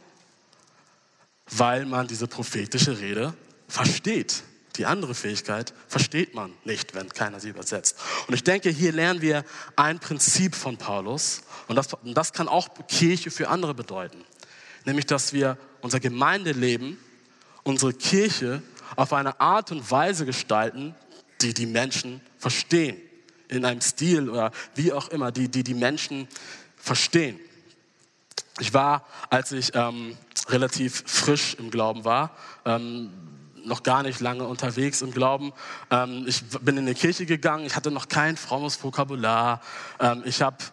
Weil 1.51 1.85
man 1.85 2.07
diese 2.07 2.27
prophetische 2.27 2.97
Rede 2.99 3.33
versteht. 3.67 4.43
Die 4.77 4.85
andere 4.85 5.15
Fähigkeit 5.15 5.73
versteht 5.87 6.35
man 6.35 6.53
nicht, 6.63 6.93
wenn 6.93 7.09
keiner 7.09 7.39
sie 7.39 7.49
übersetzt. 7.49 7.97
Und 8.27 8.35
ich 8.35 8.43
denke, 8.43 8.69
hier 8.69 8.91
lernen 8.91 9.21
wir 9.21 9.43
ein 9.75 9.99
Prinzip 9.99 10.53
von 10.53 10.77
Paulus. 10.77 11.41
Und 11.67 11.75
das, 11.75 11.93
und 11.93 12.13
das 12.13 12.31
kann 12.31 12.47
auch 12.47 12.69
Kirche 12.87 13.31
für 13.31 13.49
andere 13.49 13.73
bedeuten. 13.73 14.23
Nämlich, 14.85 15.07
dass 15.07 15.33
wir 15.33 15.57
unser 15.81 15.99
Gemeindeleben, 15.99 16.97
unsere 17.63 17.93
Kirche 17.93 18.61
auf 18.95 19.13
eine 19.13 19.39
Art 19.41 19.71
und 19.71 19.89
Weise 19.89 20.25
gestalten, 20.25 20.95
die 21.41 21.53
die 21.53 21.65
Menschen 21.65 22.21
verstehen. 22.37 22.97
In 23.49 23.65
einem 23.65 23.81
Stil 23.81 24.29
oder 24.29 24.51
wie 24.75 24.93
auch 24.93 25.07
immer, 25.09 25.31
die 25.31 25.49
die, 25.49 25.63
die 25.63 25.73
Menschen 25.73 26.27
verstehen. 26.75 27.39
Ich 28.59 28.73
war, 28.73 29.05
als 29.29 29.51
ich 29.51 29.73
ähm, 29.73 30.17
relativ 30.49 31.03
frisch 31.05 31.55
im 31.55 31.71
Glauben 31.71 32.05
war, 32.05 32.35
ähm, 32.65 33.11
noch 33.67 33.83
gar 33.83 34.03
nicht 34.03 34.19
lange 34.19 34.45
unterwegs 34.45 35.01
im 35.01 35.11
Glauben. 35.11 35.53
Ähm, 35.91 36.25
ich 36.27 36.43
bin 36.61 36.77
in 36.77 36.85
die 36.85 36.93
Kirche 36.93 37.25
gegangen, 37.25 37.65
ich 37.65 37.75
hatte 37.75 37.91
noch 37.91 38.07
kein 38.07 38.37
frommes 38.37 38.81
Vokabular. 38.83 39.61
Ähm, 39.99 40.23
ich 40.25 40.41
hab, 40.41 40.63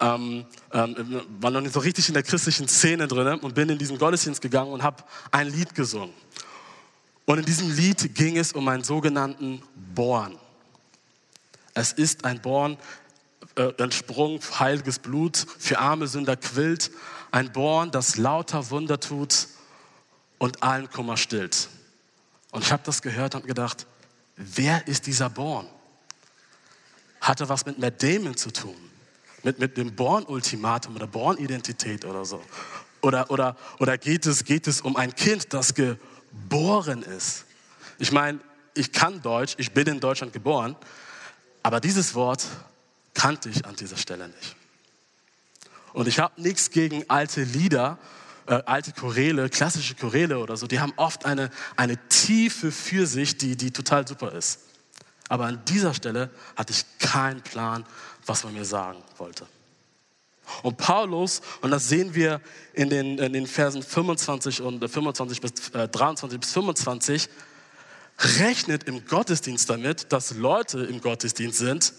ähm, 0.00 0.44
ähm 0.72 1.22
war 1.40 1.50
noch 1.50 1.60
nicht 1.60 1.74
so 1.74 1.80
richtig 1.80 2.08
in 2.08 2.14
der 2.14 2.22
christlichen 2.22 2.68
Szene 2.68 3.06
drin 3.06 3.38
und 3.40 3.54
bin 3.54 3.68
in 3.68 3.78
diesen 3.78 3.98
Gottesdienst 3.98 4.40
gegangen 4.40 4.72
und 4.72 4.82
habe 4.82 5.04
ein 5.30 5.48
Lied 5.48 5.74
gesungen. 5.74 6.14
Und 7.26 7.38
in 7.38 7.44
diesem 7.44 7.70
Lied 7.70 8.14
ging 8.14 8.38
es 8.38 8.52
um 8.52 8.66
einen 8.68 8.84
sogenannten 8.84 9.62
Born. 9.94 10.38
Es 11.74 11.92
ist 11.92 12.24
ein 12.24 12.40
Born, 12.40 12.76
äh, 13.54 13.72
ein 13.82 13.92
Sprung, 13.92 14.40
heiliges 14.58 14.98
Blut, 14.98 15.46
für 15.58 15.78
arme 15.78 16.06
Sünder 16.06 16.36
quillt. 16.36 16.90
Ein 17.30 17.52
Born, 17.52 17.90
das 17.90 18.16
lauter 18.16 18.70
Wunder 18.70 18.98
tut 18.98 19.48
und 20.38 20.62
allen 20.62 20.88
Kummer 20.90 21.16
stillt. 21.16 21.68
Und 22.50 22.64
ich 22.64 22.72
habe 22.72 22.82
das 22.84 23.02
gehört 23.02 23.34
und 23.34 23.46
gedacht, 23.46 23.86
wer 24.36 24.86
ist 24.86 25.06
dieser 25.06 25.28
Born? 25.30 25.66
Hatte 27.20 27.48
was 27.48 27.66
mit 27.66 27.78
Matt 27.78 28.02
Damon 28.02 28.36
zu 28.36 28.50
tun? 28.50 28.76
Mit, 29.42 29.58
mit 29.58 29.76
dem 29.76 29.94
Born-Ultimatum 29.94 30.96
oder 30.96 31.06
Born-Identität 31.06 32.04
oder 32.04 32.24
so? 32.24 32.42
Oder, 33.02 33.30
oder, 33.30 33.56
oder 33.78 33.98
geht, 33.98 34.26
es, 34.26 34.44
geht 34.44 34.66
es 34.66 34.80
um 34.80 34.96
ein 34.96 35.14
Kind, 35.14 35.52
das 35.52 35.74
geboren 35.74 37.02
ist? 37.02 37.44
Ich 37.98 38.12
meine, 38.12 38.40
ich 38.74 38.92
kann 38.92 39.22
Deutsch, 39.22 39.54
ich 39.58 39.72
bin 39.72 39.86
in 39.86 40.00
Deutschland 40.00 40.32
geboren, 40.32 40.76
aber 41.62 41.80
dieses 41.80 42.14
Wort 42.14 42.46
kannte 43.14 43.48
ich 43.48 43.64
an 43.64 43.76
dieser 43.76 43.96
Stelle 43.96 44.28
nicht. 44.28 44.56
Und 45.92 46.06
ich 46.06 46.18
habe 46.18 46.40
nichts 46.40 46.70
gegen 46.70 47.04
alte 47.08 47.42
Lieder, 47.42 47.98
äh, 48.48 48.62
alte 48.66 48.92
Choräle, 48.92 49.48
klassische 49.48 49.94
Choräle 49.94 50.38
oder 50.38 50.56
so, 50.56 50.66
die 50.66 50.80
haben 50.80 50.92
oft 50.96 51.24
eine, 51.26 51.50
eine 51.76 51.96
Tiefe 52.08 52.72
für 52.72 53.06
sich, 53.06 53.36
die, 53.36 53.56
die 53.56 53.70
total 53.70 54.08
super 54.08 54.32
ist. 54.32 54.60
Aber 55.28 55.44
an 55.44 55.62
dieser 55.66 55.92
Stelle 55.94 56.30
hatte 56.56 56.72
ich 56.72 56.84
keinen 56.98 57.42
Plan, 57.42 57.84
was 58.24 58.44
man 58.44 58.54
mir 58.54 58.64
sagen 58.64 58.98
wollte. 59.18 59.46
Und 60.62 60.78
Paulus, 60.78 61.42
und 61.60 61.70
das 61.70 61.88
sehen 61.88 62.14
wir 62.14 62.40
in 62.72 62.88
den, 62.88 63.18
in 63.18 63.34
den 63.34 63.46
Versen 63.46 63.82
25 63.82 64.62
und 64.62 64.88
25 64.88 65.40
bis 65.42 65.68
äh, 65.74 65.88
23 65.88 66.40
bis 66.40 66.52
25, 66.52 67.28
rechnet 68.38 68.84
im 68.84 69.04
Gottesdienst 69.04 69.68
damit, 69.68 70.10
dass 70.12 70.34
Leute 70.34 70.80
im 70.80 71.02
Gottesdienst 71.02 71.58
sind, 71.58 71.92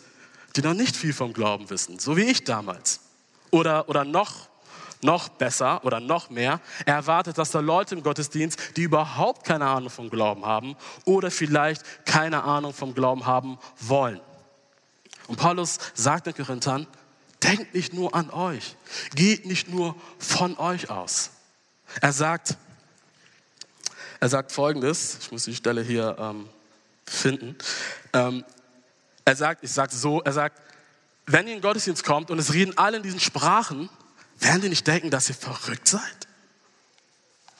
die 0.55 0.61
noch 0.63 0.73
nicht 0.73 0.95
viel 0.95 1.13
vom 1.13 1.31
Glauben 1.33 1.69
wissen, 1.69 1.99
so 1.99 2.17
wie 2.17 2.23
ich 2.23 2.43
damals. 2.43 3.01
Oder, 3.51 3.87
oder 3.87 4.03
noch, 4.03 4.48
noch 5.01 5.29
besser 5.29 5.83
oder 5.85 5.99
noch 5.99 6.29
mehr, 6.29 6.59
er 6.85 6.95
erwartet, 6.95 7.37
dass 7.37 7.51
da 7.51 7.59
Leute 7.59 7.95
im 7.95 8.03
Gottesdienst, 8.03 8.77
die 8.77 8.83
überhaupt 8.83 9.45
keine 9.45 9.65
Ahnung 9.65 9.89
vom 9.89 10.09
Glauben 10.09 10.45
haben 10.45 10.75
oder 11.05 11.31
vielleicht 11.31 11.83
keine 12.05 12.43
Ahnung 12.43 12.73
vom 12.73 12.93
Glauben 12.93 13.25
haben 13.25 13.57
wollen. 13.79 14.19
Und 15.27 15.37
Paulus 15.37 15.77
sagt 15.93 16.27
den 16.27 16.33
Korinthern, 16.33 16.87
denkt 17.43 17.73
nicht 17.73 17.93
nur 17.93 18.13
an 18.15 18.29
euch, 18.29 18.75
geht 19.15 19.45
nicht 19.45 19.69
nur 19.69 19.95
von 20.17 20.57
euch 20.57 20.89
aus. 20.89 21.31
Er 22.01 22.13
sagt, 22.13 22.57
er 24.19 24.29
sagt 24.29 24.51
folgendes, 24.51 25.19
ich 25.21 25.31
muss 25.31 25.45
die 25.45 25.55
Stelle 25.55 25.81
hier 25.81 26.15
ähm, 26.19 26.49
finden. 27.05 27.55
Ähm, 28.13 28.43
er 29.23 29.35
sagt, 29.35 29.63
ich 29.63 29.71
sage 29.71 29.95
so, 29.95 30.21
er 30.21 30.33
sagt, 30.33 30.61
wenn 31.25 31.47
ihr 31.47 31.53
in 31.53 31.59
den 31.59 31.61
Gottesdienst 31.61 32.03
kommt 32.03 32.31
und 32.31 32.39
es 32.39 32.53
reden 32.53 32.77
alle 32.77 32.97
in 32.97 33.03
diesen 33.03 33.19
Sprachen, 33.19 33.89
werden 34.39 34.61
die 34.61 34.69
nicht 34.69 34.87
denken, 34.87 35.09
dass 35.09 35.29
ihr 35.29 35.35
verrückt 35.35 35.87
seid? 35.87 36.27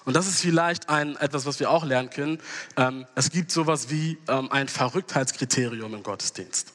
Und 0.06 0.16
das 0.16 0.28
ist 0.28 0.42
vielleicht 0.42 0.90
ein, 0.90 1.18
etwas, 1.18 1.46
was 1.46 1.60
wir 1.60 1.70
auch 1.70 1.86
lernen 1.86 2.10
können. 2.10 2.42
Ähm, 2.78 3.06
es 3.16 3.30
gibt 3.30 3.52
sowas 3.52 3.90
wie 3.90 4.18
ähm, 4.28 4.52
ein 4.52 4.68
Verrücktheitskriterium 4.68 5.94
im 5.94 6.04
Gottesdienst. 6.04 6.74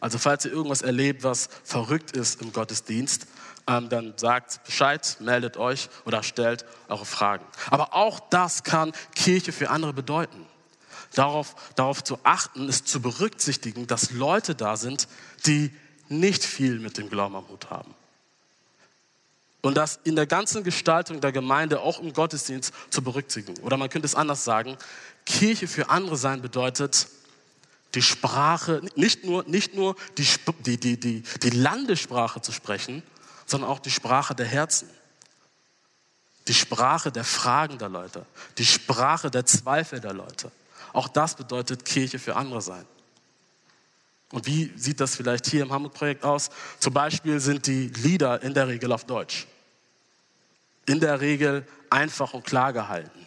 Also 0.00 0.18
falls 0.18 0.44
ihr 0.44 0.52
irgendwas 0.52 0.82
erlebt, 0.82 1.24
was 1.24 1.48
verrückt 1.64 2.12
ist 2.12 2.42
im 2.42 2.52
Gottesdienst, 2.52 3.26
ähm, 3.66 3.88
dann 3.88 4.14
sagt 4.16 4.64
Bescheid, 4.64 5.16
meldet 5.20 5.56
euch 5.56 5.88
oder 6.04 6.22
stellt 6.22 6.64
eure 6.88 7.06
Fragen. 7.06 7.44
Aber 7.70 7.94
auch 7.94 8.20
das 8.30 8.64
kann 8.64 8.92
Kirche 9.14 9.52
für 9.52 9.70
andere 9.70 9.92
bedeuten. 9.92 10.46
Darauf, 11.14 11.54
darauf 11.74 12.04
zu 12.04 12.18
achten, 12.22 12.68
ist 12.68 12.86
zu 12.86 13.00
berücksichtigen, 13.00 13.86
dass 13.86 14.10
Leute 14.10 14.54
da 14.54 14.76
sind, 14.76 15.08
die 15.46 15.72
nicht 16.08 16.44
viel 16.44 16.78
mit 16.80 16.98
dem 16.98 17.08
Glauben 17.08 17.36
am 17.36 17.48
Hut 17.48 17.70
haben. 17.70 17.94
Und 19.60 19.76
das 19.76 19.98
in 20.04 20.14
der 20.14 20.26
ganzen 20.26 20.62
Gestaltung 20.62 21.20
der 21.20 21.32
Gemeinde, 21.32 21.80
auch 21.80 22.00
im 22.00 22.12
Gottesdienst, 22.12 22.72
zu 22.90 23.02
berücksichtigen. 23.02 23.60
Oder 23.62 23.76
man 23.76 23.88
könnte 23.88 24.06
es 24.06 24.14
anders 24.14 24.44
sagen, 24.44 24.76
Kirche 25.26 25.66
für 25.66 25.90
andere 25.90 26.16
sein 26.16 26.42
bedeutet, 26.42 27.08
die 27.94 28.02
Sprache, 28.02 28.82
nicht 28.94 29.24
nur, 29.24 29.44
nicht 29.44 29.74
nur 29.74 29.96
die, 30.16 30.26
die, 30.64 30.78
die, 30.78 31.00
die, 31.00 31.22
die 31.42 31.50
Landessprache 31.50 32.40
zu 32.40 32.52
sprechen, 32.52 33.02
sondern 33.46 33.70
auch 33.70 33.78
die 33.78 33.90
Sprache 33.90 34.34
der 34.34 34.46
Herzen. 34.46 34.88
Die 36.46 36.54
Sprache 36.54 37.10
der 37.12 37.24
Fragen 37.24 37.78
der 37.78 37.88
Leute, 37.88 38.24
die 38.56 38.64
Sprache 38.64 39.30
der 39.30 39.44
Zweifel 39.44 40.00
der 40.00 40.14
Leute. 40.14 40.50
Auch 40.92 41.08
das 41.08 41.34
bedeutet 41.34 41.84
Kirche 41.84 42.18
für 42.18 42.36
andere 42.36 42.62
sein. 42.62 42.86
Und 44.30 44.46
wie 44.46 44.70
sieht 44.76 45.00
das 45.00 45.16
vielleicht 45.16 45.46
hier 45.46 45.62
im 45.62 45.72
Hamburg-Projekt 45.72 46.24
aus? 46.24 46.50
Zum 46.78 46.92
Beispiel 46.92 47.40
sind 47.40 47.66
die 47.66 47.88
Lieder 47.88 48.42
in 48.42 48.52
der 48.52 48.68
Regel 48.68 48.92
auf 48.92 49.04
Deutsch. 49.04 49.46
In 50.86 51.00
der 51.00 51.20
Regel 51.20 51.66
einfach 51.90 52.34
und 52.34 52.44
klar 52.44 52.72
gehalten. 52.72 53.26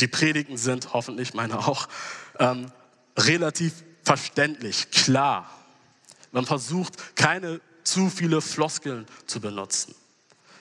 Die 0.00 0.08
Predigten 0.08 0.56
sind, 0.56 0.92
hoffentlich 0.92 1.34
meine 1.34 1.58
auch, 1.58 1.88
ähm, 2.38 2.72
relativ 3.16 3.72
verständlich, 4.02 4.90
klar. 4.90 5.48
Man 6.32 6.46
versucht, 6.46 7.14
keine 7.14 7.60
zu 7.84 8.10
viele 8.10 8.40
Floskeln 8.40 9.06
zu 9.26 9.40
benutzen. 9.40 9.94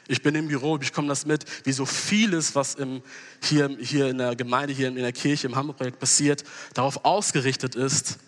Ich 0.07 0.21
bin 0.21 0.35
im 0.35 0.47
Büro, 0.47 0.77
ich 0.81 0.91
komme 0.91 1.07
das 1.07 1.25
mit, 1.25 1.45
wie 1.65 1.71
so 1.71 1.85
vieles, 1.85 2.53
was 2.53 2.75
im, 2.75 3.01
hier, 3.41 3.69
hier 3.79 4.09
in 4.09 4.17
der 4.17 4.35
Gemeinde, 4.35 4.73
hier 4.73 4.89
in 4.89 4.95
der 4.95 5.13
Kirche, 5.13 5.47
im 5.47 5.55
Hamburg-Projekt 5.55 5.99
passiert, 5.99 6.43
darauf 6.73 7.05
ausgerichtet 7.05 7.75
ist, 7.75 8.19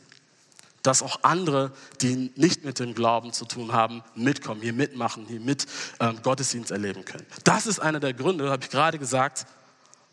dass 0.84 1.02
auch 1.02 1.20
andere, 1.24 1.72
die 2.02 2.32
nicht 2.36 2.66
mit 2.66 2.78
dem 2.80 2.94
Glauben 2.94 3.32
zu 3.34 3.46
tun 3.46 3.72
haben, 3.72 4.04
mitkommen, 4.16 4.62
hier 4.62 4.74
mitmachen, 4.74 5.26
hier 5.26 5.40
mit 5.40 5.66
ähm, 6.00 6.22
Gottesdienst 6.22 6.72
erleben 6.72 7.06
können. 7.06 7.26
Das 7.46 7.66
ist 7.66 7.80
einer 7.80 8.02
der 8.02 8.14
Gründe, 8.14 8.50
habe 8.50 8.64
ich 8.64 8.70
gerade 8.70 9.00
gesagt, 9.00 9.48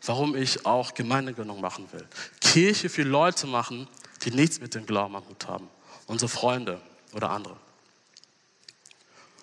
warum 0.05 0.35
ich 0.35 0.65
auch 0.65 0.93
Gemeindegründung 0.93 1.61
machen 1.61 1.87
will. 1.91 2.07
Kirche 2.39 2.89
für 2.89 3.03
Leute 3.03 3.47
machen, 3.47 3.87
die 4.23 4.31
nichts 4.31 4.59
mit 4.61 4.73
dem 4.73 4.85
Glauben 4.85 5.15
am 5.15 5.27
Hut 5.27 5.47
haben. 5.47 5.67
Unsere 6.07 6.29
Freunde 6.29 6.81
oder 7.13 7.29
andere. 7.29 7.57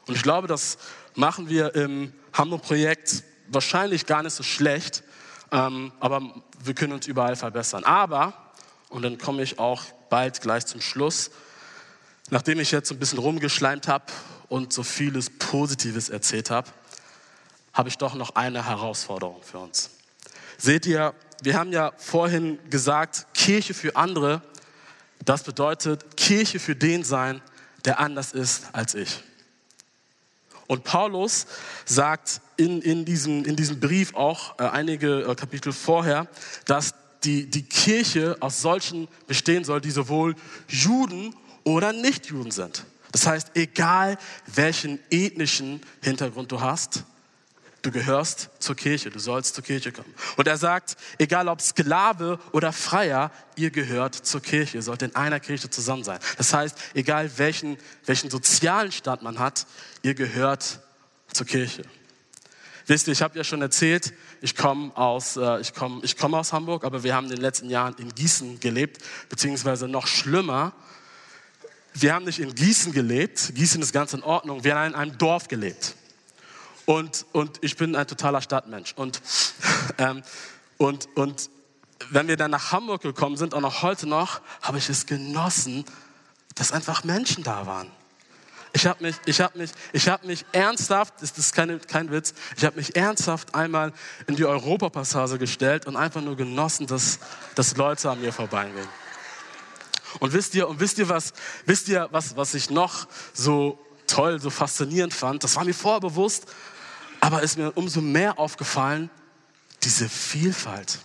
Und 0.07 0.17
ich 0.17 0.23
glaube, 0.23 0.49
das 0.49 0.79
machen 1.15 1.49
wir 1.51 1.75
im 1.75 2.13
Hamburg-Projekt 2.33 3.23
wahrscheinlich 3.49 4.07
gar 4.07 4.23
nicht 4.23 4.33
so 4.33 4.43
schlecht, 4.43 5.03
ähm, 5.53 5.93
aber 6.01 6.23
wir 6.65 6.75
können 6.75 6.95
uns 6.95 7.07
überall 7.07 7.37
verbessern. 7.37 7.85
Aber, 7.85 8.33
und 8.89 9.03
dann 9.03 9.19
komme 9.19 9.43
ich 9.43 9.59
auch 9.59 9.83
bald 10.09 10.41
gleich 10.41 10.67
zum 10.67 10.81
Schluss, 10.81 11.31
nachdem 12.31 12.61
ich 12.61 12.71
jetzt 12.71 12.91
ein 12.91 12.99
bisschen 12.99 13.19
rumgeschleimt 13.19 13.89
habe 13.89 14.05
und 14.49 14.73
so 14.73 14.83
vieles 14.83 15.31
Positives 15.31 16.09
erzählt 16.09 16.51
habe, 16.51 16.71
habe 17.73 17.89
ich 17.89 17.99
doch 17.99 18.15
noch 18.15 18.35
eine 18.35 18.67
Herausforderung 18.67 19.43
für 19.43 19.59
uns. 19.59 19.91
Seht 20.57 20.87
ihr, 20.87 21.15
wir 21.43 21.55
haben 21.57 21.73
ja 21.73 21.93
vorhin 21.97 22.59
gesagt, 22.71 23.27
Kirche 23.35 23.75
für 23.75 23.95
andere, 23.95 24.43
das 25.25 25.43
bedeutet 25.43 26.17
Kirche 26.17 26.59
für 26.59 26.75
den 26.75 27.05
sein, 27.05 27.41
der 27.85 28.01
anders 28.01 28.33
ist 28.33 28.65
als 28.73 28.95
ich. 28.95 29.23
Und 30.67 30.85
Paulus 30.85 31.47
sagt 31.87 32.41
in, 32.57 32.83
in, 32.83 33.05
diesem, 33.05 33.45
in 33.45 33.57
diesem 33.57 33.81
Brief 33.81 34.15
auch 34.15 34.59
äh, 34.59 34.65
einige 34.65 35.23
äh, 35.23 35.35
Kapitel 35.35 35.73
vorher, 35.73 36.27
dass 36.67 36.95
die, 37.25 37.47
die 37.47 37.63
Kirche 37.63 38.37
aus 38.41 38.63
solchen 38.63 39.09
bestehen 39.27 39.65
soll, 39.65 39.81
die 39.81 39.91
sowohl 39.91 40.35
Juden 40.69 41.35
oder 41.65 41.93
Nichtjuden 41.93 42.51
sind. 42.51 42.85
Das 43.13 43.27
heißt, 43.27 43.53
egal 43.55 44.19
welchen 44.47 44.99
ethnischen 45.11 45.81
Hintergrund 46.03 46.53
du 46.53 46.61
hast, 46.61 47.05
Du 47.83 47.93
gehörst 47.93 48.51
zur 48.59 48.75
Kirche, 48.75 49.09
du 49.09 49.21
sollst 49.21 49.55
zur 49.55 49.63
Kirche 49.63 49.93
kommen. 49.93 50.13
Und 50.37 50.49
er 50.49 50.57
sagt, 50.57 50.97
egal 51.17 51.47
ob 51.49 51.61
Sklave 51.61 52.41
oder 52.51 52.73
Freier, 52.73 53.31
ihr 53.55 53.71
gehört 53.71 54.15
zur 54.15 54.43
Kirche, 54.43 54.79
ihr 54.79 54.83
sollt 54.83 55.03
in 55.03 55.15
einer 55.15 55.39
Kirche 55.39 55.71
zusammen 55.71 56.03
sein. 56.03 56.19
Das 56.37 56.53
heißt, 56.53 56.77
egal 56.95 57.31
welchen, 57.39 57.79
welchen 58.05 58.31
sozialen 58.31 58.91
Stand 58.91 59.23
man 59.23 59.39
hat, 59.39 59.67
ihr 60.03 60.15
gehört 60.15 60.81
zur 61.33 61.47
Kirche. 61.47 61.83
Wisst 62.89 63.07
ihr, 63.07 63.13
ich 63.13 63.21
habe 63.21 63.37
ja 63.37 63.45
schon 63.45 63.61
erzählt, 63.61 64.15
ich 64.41 64.57
komme 64.57 64.97
aus, 64.97 65.37
äh, 65.37 65.61
ich 65.61 65.75
komm, 65.75 66.01
ich 66.03 66.17
komm 66.17 66.35
aus 66.35 66.55
Hamburg, 66.55 66.85
aber 66.85 67.03
wir 67.03 67.15
haben 67.15 67.25
in 67.27 67.33
den 67.33 67.43
letzten 67.43 67.69
Jahren 67.69 67.95
in 67.99 68.15
Gießen 68.15 68.61
gelebt, 68.61 69.05
beziehungsweise 69.29 69.87
noch 69.87 70.07
schlimmer, 70.07 70.73
wir 71.93 72.15
haben 72.15 72.25
nicht 72.25 72.39
in 72.39 72.55
Gießen 72.55 72.93
gelebt, 72.93 73.55
Gießen 73.55 73.83
ist 73.83 73.93
ganz 73.93 74.15
in 74.15 74.23
Ordnung, 74.23 74.65
wir 74.65 74.75
haben 74.75 74.89
in 74.89 74.95
einem 74.95 75.19
Dorf 75.19 75.49
gelebt. 75.49 75.97
Und, 76.87 77.27
und 77.33 77.59
ich 77.61 77.77
bin 77.77 77.95
ein 77.95 78.07
totaler 78.07 78.41
Stadtmensch. 78.41 78.95
Und, 78.97 79.21
ähm, 79.99 80.23
und, 80.79 81.09
und 81.15 81.51
wenn 82.09 82.27
wir 82.27 82.39
dann 82.39 82.51
nach 82.51 82.73
Hamburg 82.73 83.03
gekommen 83.03 83.37
sind, 83.37 83.53
auch 83.53 83.61
noch 83.61 83.83
heute 83.83 84.07
noch, 84.07 84.41
habe 84.63 84.79
ich 84.79 84.89
es 84.89 85.05
genossen, 85.05 85.85
dass 86.55 86.73
einfach 86.73 87.05
Menschen 87.05 87.45
da 87.45 87.67
waren. 87.67 87.91
Ich 88.73 88.87
habe 88.87 89.03
mich, 89.03 89.17
ich 89.25 89.41
habe 89.41 89.59
mich, 89.59 89.71
ich 89.93 90.09
habe 90.09 90.27
mich 90.27 90.45
ernsthaft, 90.53 91.15
das 91.21 91.37
ist 91.37 91.55
keine, 91.55 91.79
kein 91.79 92.11
Witz, 92.11 92.35
ich 92.57 92.65
habe 92.65 92.77
mich 92.77 92.97
ernsthaft 92.97 93.55
einmal 93.55 93.93
in 94.27 94.37
die 94.37 94.45
Europapassage 94.45 95.39
gestellt 95.39 95.87
und 95.87 95.97
einfach 95.97 96.21
nur 96.21 96.37
genossen, 96.37 96.87
dass, 96.87 97.19
dass 97.55 97.77
Leute 97.77 98.11
an 98.11 98.21
mir 98.21 98.33
vorbeigehen. 98.33 98.89
Und 100.21 100.33
wisst 100.33 100.55
ihr, 100.55 100.69
und 100.69 100.81
wisst 100.81 100.99
ihr 100.99 101.09
was, 101.09 101.33
wisst 101.67 101.89
ihr 101.89 102.09
was, 102.11 102.37
was 102.37 102.55
ich 102.55 102.71
noch 102.71 103.07
so 103.33 103.79
toll, 104.07 104.41
so 104.41 104.51
faszinierend 104.51 105.15
fand? 105.15 105.45
Das 105.45 105.57
war 105.57 105.65
mir 105.65 105.75
vorher 105.75 106.01
bewusst, 106.01 106.47
aber 107.21 107.43
ist 107.43 107.59
mir 107.59 107.73
umso 107.73 108.01
mehr 108.01 108.39
aufgefallen, 108.39 109.11
diese 109.83 110.09
Vielfalt, 110.09 110.99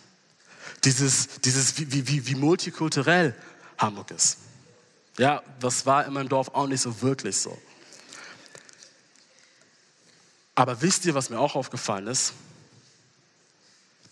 dieses, 0.83 1.39
dieses 1.41 1.77
wie, 1.77 2.07
wie, 2.07 2.27
wie 2.27 2.35
multikulturell 2.35 3.35
Hamburg 3.77 4.11
ist. 4.11 4.37
Ja, 5.17 5.43
das 5.59 5.85
war 5.85 6.05
in 6.05 6.13
meinem 6.13 6.29
Dorf 6.29 6.49
auch 6.49 6.67
nicht 6.67 6.81
so 6.81 7.01
wirklich 7.01 7.37
so. 7.37 7.57
Aber 10.55 10.81
wisst 10.81 11.05
ihr, 11.05 11.15
was 11.15 11.29
mir 11.29 11.39
auch 11.39 11.55
aufgefallen 11.55 12.07
ist? 12.07 12.33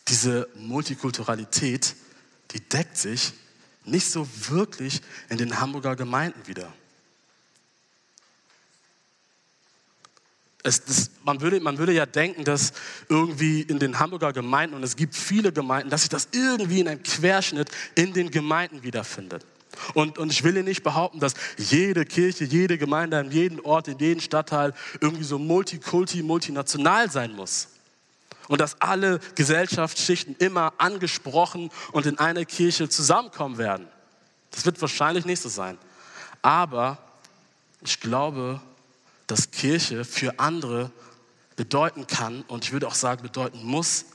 Diese 0.08 0.48
Multikulturalität, 0.56 1.96
die 2.52 2.60
deckt 2.60 2.98
sich 2.98 3.34
nicht 3.86 4.10
so 4.10 4.28
wirklich 4.50 5.02
in 5.30 5.38
den 5.38 5.60
Hamburger 5.60 5.96
Gemeinden 5.96 6.48
wieder. 6.48 6.72
Es, 10.64 10.84
das, 10.86 11.10
man, 11.24 11.42
würde, 11.42 11.60
man 11.60 11.80
würde 11.80 11.94
ja 11.94 12.06
denken, 12.06 12.44
dass 12.44 12.74
irgendwie 13.10 13.62
in 13.62 13.80
den 13.80 13.98
Hamburger 13.98 14.32
Gemeinden, 14.32 14.76
und 14.76 14.84
es 14.84 14.96
gibt 14.96 15.16
viele 15.16 15.52
Gemeinden, 15.52 15.90
dass 15.90 16.02
sich 16.02 16.10
das 16.10 16.28
irgendwie 16.32 16.82
in 16.82 16.88
einem 16.88 17.02
Querschnitt 17.02 17.72
in 17.96 18.14
den 18.14 18.30
Gemeinden 18.30 18.84
wiederfindet. 18.84 19.44
Und, 19.94 20.18
und 20.18 20.32
ich 20.32 20.44
will 20.44 20.54
hier 20.54 20.64
nicht 20.64 20.84
behaupten, 20.84 21.20
dass 21.20 21.34
jede 21.58 22.06
Kirche, 22.06 22.44
jede 22.44 22.78
Gemeinde 22.78 23.18
an 23.18 23.32
jedem 23.32 23.64
Ort, 23.66 23.88
in 23.88 23.98
jedem 24.00 24.22
Stadtteil 24.22 24.74
irgendwie 25.00 25.24
so 25.24 25.40
multikulti, 25.40 26.24
multinational 26.24 27.10
sein 27.10 27.34
muss. 27.34 27.70
Und 28.48 28.60
dass 28.60 28.82
alle 28.82 29.20
Gesellschaftsschichten 29.36 30.36
immer 30.40 30.74
angesprochen 30.78 31.72
und 31.94 32.06
in 32.06 32.20
einer 32.20 32.46
Kirche 32.46 32.90
zusammenkommen 32.90 33.58
werden. 33.58 33.88
Das 34.52 34.66
wird 34.66 34.82
wahrscheinlich 34.82 35.26
nicht 35.26 35.42
so 35.42 35.50
sein. 35.50 35.78
Aber 36.42 36.98
ich 37.82 38.00
glaube, 38.00 38.62
dass 39.28 39.52
Kirche 39.52 40.04
für 40.04 40.40
andere 40.40 40.92
bedeuten 41.56 42.08
kann 42.08 42.42
und 42.48 42.66
ich 42.66 42.74
würde 42.74 42.88
auch 42.88 42.96
sagen 42.96 43.24
bedeuten 43.24 43.64
muss, 43.64 44.06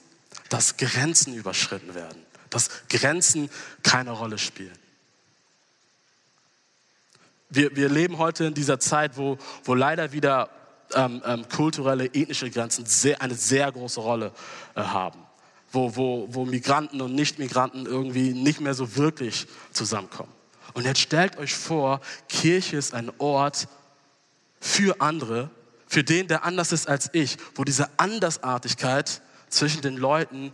dass 0.49 0.77
Grenzen 0.77 1.35
überschritten 1.35 1.95
werden, 1.95 2.23
dass 2.51 2.71
Grenzen 2.89 3.49
keine 3.83 4.11
Rolle 4.11 4.39
spielen. 4.39 4.77
Wir, 7.49 7.75
wir 7.77 7.89
leben 7.89 8.19
heute 8.19 8.45
in 8.45 8.55
dieser 8.55 8.81
Zeit, 8.81 9.17
wo, 9.17 9.39
wo 9.65 9.75
leider 9.75 10.13
wieder 10.13 10.51
ähm, 10.95 11.23
ähm, 11.25 11.49
kulturelle, 11.49 12.07
ethnische 12.07 12.51
Grenzen 12.51 12.87
sehr, 12.87 13.21
eine 13.21 13.35
sehr 13.35 13.71
große 13.71 14.01
Rolle 14.01 14.33
äh, 14.75 14.83
haben. 14.83 15.21
Wo, 15.73 15.95
wo, 15.97 16.29
wo 16.31 16.45
Migranten 16.45 17.01
und 17.01 17.15
Nicht-Migranten 17.15 17.87
irgendwie 17.87 18.33
nicht 18.33 18.61
mehr 18.61 18.75
so 18.75 18.97
wirklich 18.97 19.47
zusammenkommen. 19.73 20.33
Und 20.75 20.85
jetzt 20.85 21.01
stellt 21.01 21.39
euch 21.39 21.55
vor, 21.55 22.01
Kirche 22.29 22.77
ist 22.77 22.95
ein 22.95 23.11
Ort 23.19 23.69
für 24.61 25.01
andere, 25.01 25.51
für 25.87 26.05
den, 26.05 26.29
der 26.29 26.45
anders 26.45 26.73
ist 26.73 26.89
als 26.89 27.11
ich, 27.13 27.37
wo 27.55 27.65
diese 27.65 27.89
Andersartigkeit 27.99 29.23
zwischen 29.49 29.83
den 29.83 29.97
Leuten 29.97 30.53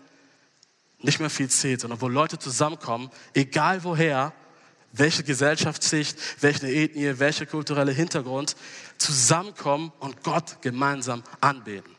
nicht 1.01 1.21
mehr 1.21 1.31
viel 1.31 1.49
zählt, 1.49 1.81
sondern 1.81 2.01
wo 2.01 2.09
Leute 2.09 2.39
zusammenkommen, 2.39 3.11
egal 3.35 3.83
woher, 3.85 4.33
welche 4.93 5.25
Gesellschaftssicht, 5.25 6.17
welche 6.41 6.69
Ethnie, 6.69 7.19
welcher 7.19 7.47
kulturelle 7.47 7.93
Hintergrund, 7.93 8.57
zusammenkommen 8.99 9.93
und 9.99 10.23
Gott 10.23 10.61
gemeinsam 10.63 11.23
anbeten. 11.41 11.91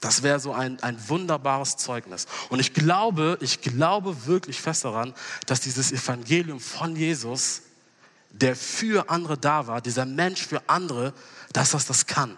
Das 0.00 0.24
wäre 0.24 0.40
so 0.40 0.52
ein, 0.52 0.82
ein 0.82 0.98
wunderbares 1.08 1.76
Zeugnis. 1.76 2.26
Und 2.48 2.58
ich 2.58 2.74
glaube, 2.74 3.38
ich 3.40 3.60
glaube 3.60 4.26
wirklich 4.26 4.60
fest 4.60 4.84
daran, 4.84 5.14
dass 5.46 5.60
dieses 5.60 5.92
Evangelium 5.92 6.58
von 6.58 6.96
Jesus, 6.96 7.62
der 8.30 8.56
für 8.56 9.10
andere 9.10 9.38
da 9.38 9.68
war, 9.68 9.80
dieser 9.80 10.04
Mensch 10.04 10.44
für 10.44 10.62
andere, 10.68 11.14
dass 11.52 11.70
das 11.70 11.86
das 11.86 12.06
kann. 12.06 12.36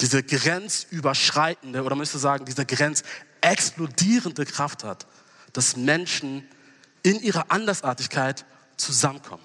Diese 0.00 0.22
grenzüberschreitende 0.22 1.82
oder 1.82 1.94
müsste 1.94 2.18
sagen, 2.18 2.46
diese 2.46 2.64
grenzexplodierende 2.64 4.46
Kraft 4.46 4.82
hat, 4.82 5.06
dass 5.52 5.76
Menschen 5.76 6.48
in 7.02 7.20
ihrer 7.20 7.50
Andersartigkeit 7.50 8.46
zusammenkommen. 8.76 9.42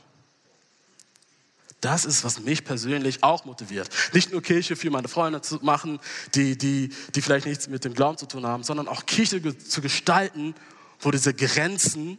Das 1.82 2.06
ist, 2.06 2.24
was 2.24 2.40
mich 2.40 2.64
persönlich 2.64 3.24
auch 3.24 3.46
motiviert. 3.46 3.90
Nicht 4.14 4.32
nur 4.32 4.42
Kirche 4.42 4.76
für 4.76 4.90
meine 4.90 5.08
Freunde 5.08 5.42
zu 5.42 5.60
machen, 5.62 6.00
die, 6.34 6.58
die, 6.58 6.90
die 7.14 7.22
vielleicht 7.22 7.46
nichts 7.46 7.68
mit 7.68 7.86
dem 7.86 7.94
Glauben 7.94 8.18
zu 8.18 8.26
tun 8.26 8.48
haben, 8.48 8.64
sondern 8.64 8.88
auch 8.88 9.06
Kirche 9.06 9.58
zu 9.58 9.82
gestalten, 9.82 10.56
wo 11.00 11.12
diese 11.12 11.36
Grenzen, 11.36 12.18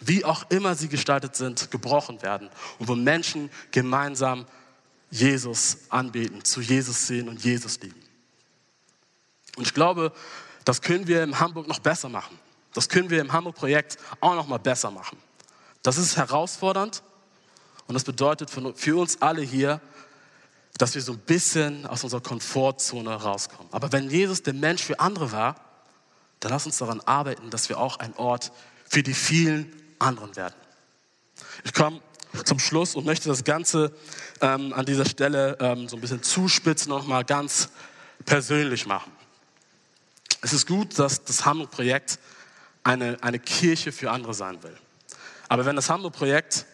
wie 0.00 0.24
auch 0.24 0.50
immer 0.50 0.74
sie 0.74 0.88
gestaltet 0.88 1.36
sind, 1.36 1.70
gebrochen 1.70 2.22
werden 2.22 2.48
und 2.78 2.88
wo 2.88 2.94
Menschen 2.94 3.50
gemeinsam 3.70 4.46
Jesus 5.10 5.78
anbeten, 5.90 6.42
zu 6.44 6.60
Jesus 6.62 7.06
sehen 7.06 7.28
und 7.28 7.44
Jesus 7.44 7.80
lieben. 7.80 8.00
Und 9.56 9.66
ich 9.66 9.74
glaube, 9.74 10.12
das 10.64 10.80
können 10.80 11.06
wir 11.06 11.22
in 11.22 11.38
Hamburg 11.38 11.68
noch 11.68 11.80
besser 11.80 12.08
machen. 12.08 12.38
Das 12.72 12.88
können 12.88 13.10
wir 13.10 13.20
im 13.20 13.32
Hamburg-Projekt 13.32 13.98
auch 14.20 14.34
noch 14.34 14.46
mal 14.48 14.58
besser 14.58 14.90
machen. 14.90 15.18
Das 15.86 15.98
ist 15.98 16.16
herausfordernd 16.16 17.04
und 17.86 17.94
das 17.94 18.02
bedeutet 18.02 18.50
für 18.50 18.96
uns 18.96 19.22
alle 19.22 19.42
hier, 19.42 19.80
dass 20.78 20.96
wir 20.96 21.00
so 21.00 21.12
ein 21.12 21.18
bisschen 21.20 21.86
aus 21.86 22.02
unserer 22.02 22.20
Komfortzone 22.20 23.14
rauskommen. 23.14 23.72
Aber 23.72 23.92
wenn 23.92 24.10
Jesus 24.10 24.42
der 24.42 24.52
Mensch 24.52 24.82
für 24.82 24.98
andere 24.98 25.30
war, 25.30 25.54
dann 26.40 26.50
lass 26.50 26.66
uns 26.66 26.78
daran 26.78 27.00
arbeiten, 27.02 27.50
dass 27.50 27.68
wir 27.68 27.78
auch 27.78 28.00
ein 28.00 28.16
Ort 28.16 28.50
für 28.88 29.04
die 29.04 29.14
vielen 29.14 29.80
anderen 30.00 30.34
werden. 30.34 30.56
Ich 31.62 31.72
komme 31.72 32.00
zum 32.44 32.58
Schluss 32.58 32.96
und 32.96 33.06
möchte 33.06 33.28
das 33.28 33.44
Ganze 33.44 33.92
ähm, 34.40 34.72
an 34.72 34.86
dieser 34.86 35.06
Stelle 35.06 35.56
ähm, 35.60 35.88
so 35.88 35.94
ein 35.94 36.00
bisschen 36.00 36.24
zuspitzen 36.24 36.90
und 36.90 37.06
mal 37.06 37.24
ganz 37.24 37.68
persönlich 38.24 38.86
machen. 38.86 39.12
Es 40.42 40.52
ist 40.52 40.66
gut, 40.66 40.98
dass 40.98 41.22
das 41.22 41.44
Hamburg-Projekt 41.44 42.18
eine, 42.82 43.18
eine 43.22 43.38
Kirche 43.38 43.92
für 43.92 44.10
andere 44.10 44.34
sein 44.34 44.60
will. 44.64 44.76
Aber 45.48 45.64
wenn 45.64 45.76
das 45.76 45.90
Hamburg-Projekt 45.90 46.66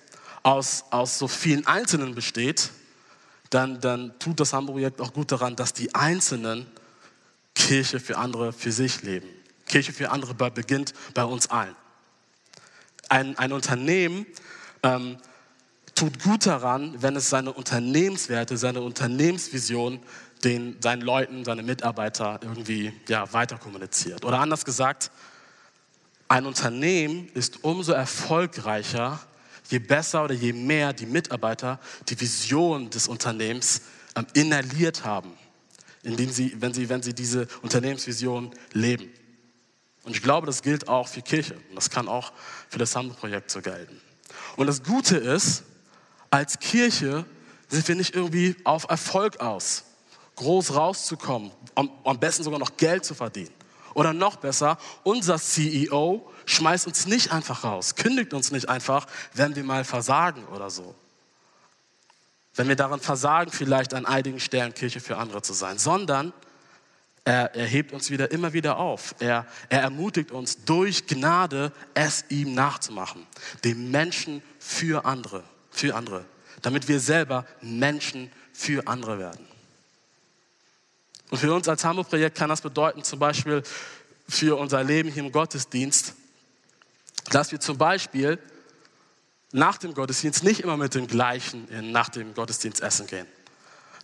aus, 0.43 0.85
aus 0.91 1.19
so 1.19 1.29
vielen 1.29 1.67
Einzelnen 1.67 2.15
besteht, 2.15 2.71
dann, 3.51 3.81
dann 3.81 4.19
tut 4.19 4.41
das 4.41 4.53
Hamburg-Projekt 4.53 5.01
auch 5.01 5.13
gut 5.13 5.33
daran, 5.33 5.57
dass 5.57 5.73
die 5.73 5.95
Einzelnen 5.95 6.67
Kirche 7.55 8.01
für 8.01 8.17
andere 8.17 8.53
für 8.53 8.73
sich 8.73 9.03
leben. 9.03 9.29
Kirche 9.67 9.93
für 9.93 10.11
andere 10.11 10.35
beginnt 10.51 10.95
bei 11.15 11.25
uns 11.25 11.51
allen. 11.51 11.77
Ein, 13.09 13.37
ein 13.39 13.53
Unternehmen 13.53 14.27
ähm, 14.83 15.19
tut 15.95 16.23
gut 16.23 16.47
daran, 16.47 16.95
wenn 17.01 17.15
es 17.17 17.29
seine 17.29 17.53
Unternehmenswerte, 17.53 18.57
seine 18.57 18.81
Unternehmensvision 18.81 20.01
den, 20.45 20.77
seinen 20.81 21.03
Leuten, 21.03 21.45
seinen 21.45 21.65
Mitarbeitern 21.65 22.41
irgendwie 22.43 22.93
ja, 23.09 23.33
weiter 23.33 23.59
kommuniziert. 23.59 24.25
Oder 24.25 24.41
anders 24.41 24.65
gesagt, 24.65 25.11
ein 26.33 26.47
Unternehmen 26.47 27.29
ist 27.35 27.63
umso 27.63 27.93
erfolgreicher, 27.93 29.21
je 29.69 29.79
besser 29.79 30.25
oder 30.25 30.33
je 30.33 30.55
mehr 30.55 30.95
die 30.95 31.05
Mitarbeiter 31.05 31.79
die 32.09 32.19
Vision 32.19 32.89
des 32.89 33.07
Unternehmens 33.07 33.83
ähm, 34.17 34.27
inhaliert 34.33 35.05
haben, 35.05 35.35
indem 36.03 36.31
sie, 36.31 36.57
wenn 36.59 36.73
sie, 36.73 36.89
wenn 36.89 37.03
sie 37.03 37.13
diese 37.13 37.49
Unternehmensvision 37.61 38.51
leben. 38.73 39.13
Und 40.05 40.17
ich 40.17 40.23
glaube, 40.23 40.47
das 40.47 40.63
gilt 40.63 40.89
auch 40.89 41.07
für 41.07 41.21
Kirche. 41.21 41.53
Und 41.69 41.77
das 41.77 41.91
kann 41.91 42.09
auch 42.09 42.33
für 42.71 42.79
das 42.79 42.97
Hamburg-Projekt 42.97 43.51
so 43.51 43.61
gelten. 43.61 44.01
Und 44.57 44.69
das 44.69 44.83
Gute 44.83 45.19
ist, 45.19 45.65
als 46.31 46.59
Kirche 46.59 47.27
sind 47.69 47.87
wir 47.87 47.95
nicht 47.95 48.15
irgendwie 48.15 48.57
auf 48.65 48.87
Erfolg 48.89 49.39
aus, 49.41 49.85
groß 50.37 50.75
rauszukommen, 50.75 51.51
am, 51.75 51.91
am 52.05 52.19
besten 52.19 52.43
sogar 52.43 52.59
noch 52.59 52.79
Geld 52.79 53.05
zu 53.05 53.15
verdienen. 53.15 53.53
Oder 53.95 54.13
noch 54.13 54.37
besser, 54.37 54.79
unser 55.03 55.39
CEO 55.39 56.31
schmeißt 56.47 56.87
uns 56.87 57.07
nicht 57.07 57.33
einfach 57.33 57.65
raus, 57.65 57.95
kündigt 57.95 58.35
uns 58.35 58.51
nicht 58.51 58.69
einfach, 58.69 59.07
wenn 59.35 59.57
wir 59.57 59.65
mal 59.65 59.85
versagen 59.85 60.45
oder 60.47 60.71
so. 60.71 60.95
Wenn 62.55 62.69
wir 62.69 62.77
daran 62.77 63.01
versagen, 63.01 63.51
vielleicht 63.51 63.95
an 63.95 64.05
einigen 64.05 64.41
Stellen 64.41 64.75
Kirche 64.75 65.01
für 65.01 65.17
andere 65.17 65.43
zu 65.43 65.55
sein, 65.55 65.79
sondern 65.79 66.33
er, 67.25 67.55
er 67.55 67.67
hebt 67.67 67.93
uns 67.93 68.11
wieder 68.11 68.31
immer 68.33 68.53
wieder 68.53 68.79
auf. 68.79 69.15
Er, 69.21 69.47
er 69.69 69.81
ermutigt 69.83 70.33
uns 70.33 70.65
durch 70.65 71.07
Gnade, 71.07 71.73
es 71.95 72.25
ihm 72.29 72.55
nachzumachen. 72.55 73.27
Dem 73.65 73.91
Menschen 73.91 74.43
für 74.59 75.05
andere, 75.05 75.45
für 75.71 75.95
andere, 75.95 76.25
damit 76.63 76.89
wir 76.89 76.99
selber 76.99 77.47
Menschen 77.61 78.31
für 78.53 78.87
andere 78.87 79.19
werden. 79.19 79.52
Und 81.33 81.39
für 81.39 81.51
uns 81.55 81.67
als 81.67 81.83
Hamburg-Projekt 81.83 82.37
kann 82.37 82.51
das 82.51 82.61
bedeuten, 82.61 83.05
zum 83.05 83.19
Beispiel 83.19 83.63
für 84.29 84.59
unser 84.59 84.85
Leben 84.85 85.11
hier 85.11 85.25
im 85.25 85.33
Gottesdienst, 85.33 86.13
dass 87.31 87.51
wir 87.53 87.59
zum 87.59 87.79
Beispiel 87.79 88.39
nach 89.51 89.79
dem 89.79 89.95
Gottesdienst 89.95 90.45
nicht 90.45 90.61
immer 90.61 90.77
mit 90.77 90.95
dem 90.95 91.07
gleichen 91.07 91.67
nach 91.91 92.11
dem 92.11 92.35
Gottesdienst 92.35 92.83
essen 92.83 93.07
gehen. 93.07 93.27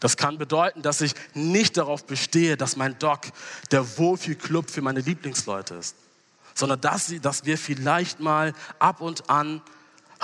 Das 0.00 0.16
kann 0.16 0.38
bedeuten, 0.38 0.80
dass 0.80 1.02
ich 1.02 1.12
nicht 1.34 1.76
darauf 1.76 2.06
bestehe, 2.06 2.56
dass 2.56 2.76
mein 2.76 2.98
Doc 2.98 3.20
der 3.72 3.98
Wohlfühlclub 3.98 4.70
für 4.70 4.80
meine 4.80 5.00
Lieblingsleute 5.00 5.74
ist, 5.74 5.96
sondern 6.54 6.80
dass, 6.80 7.08
sie, 7.08 7.20
dass 7.20 7.44
wir 7.44 7.58
vielleicht 7.58 8.20
mal 8.20 8.54
ab 8.78 9.02
und 9.02 9.28
an 9.28 9.60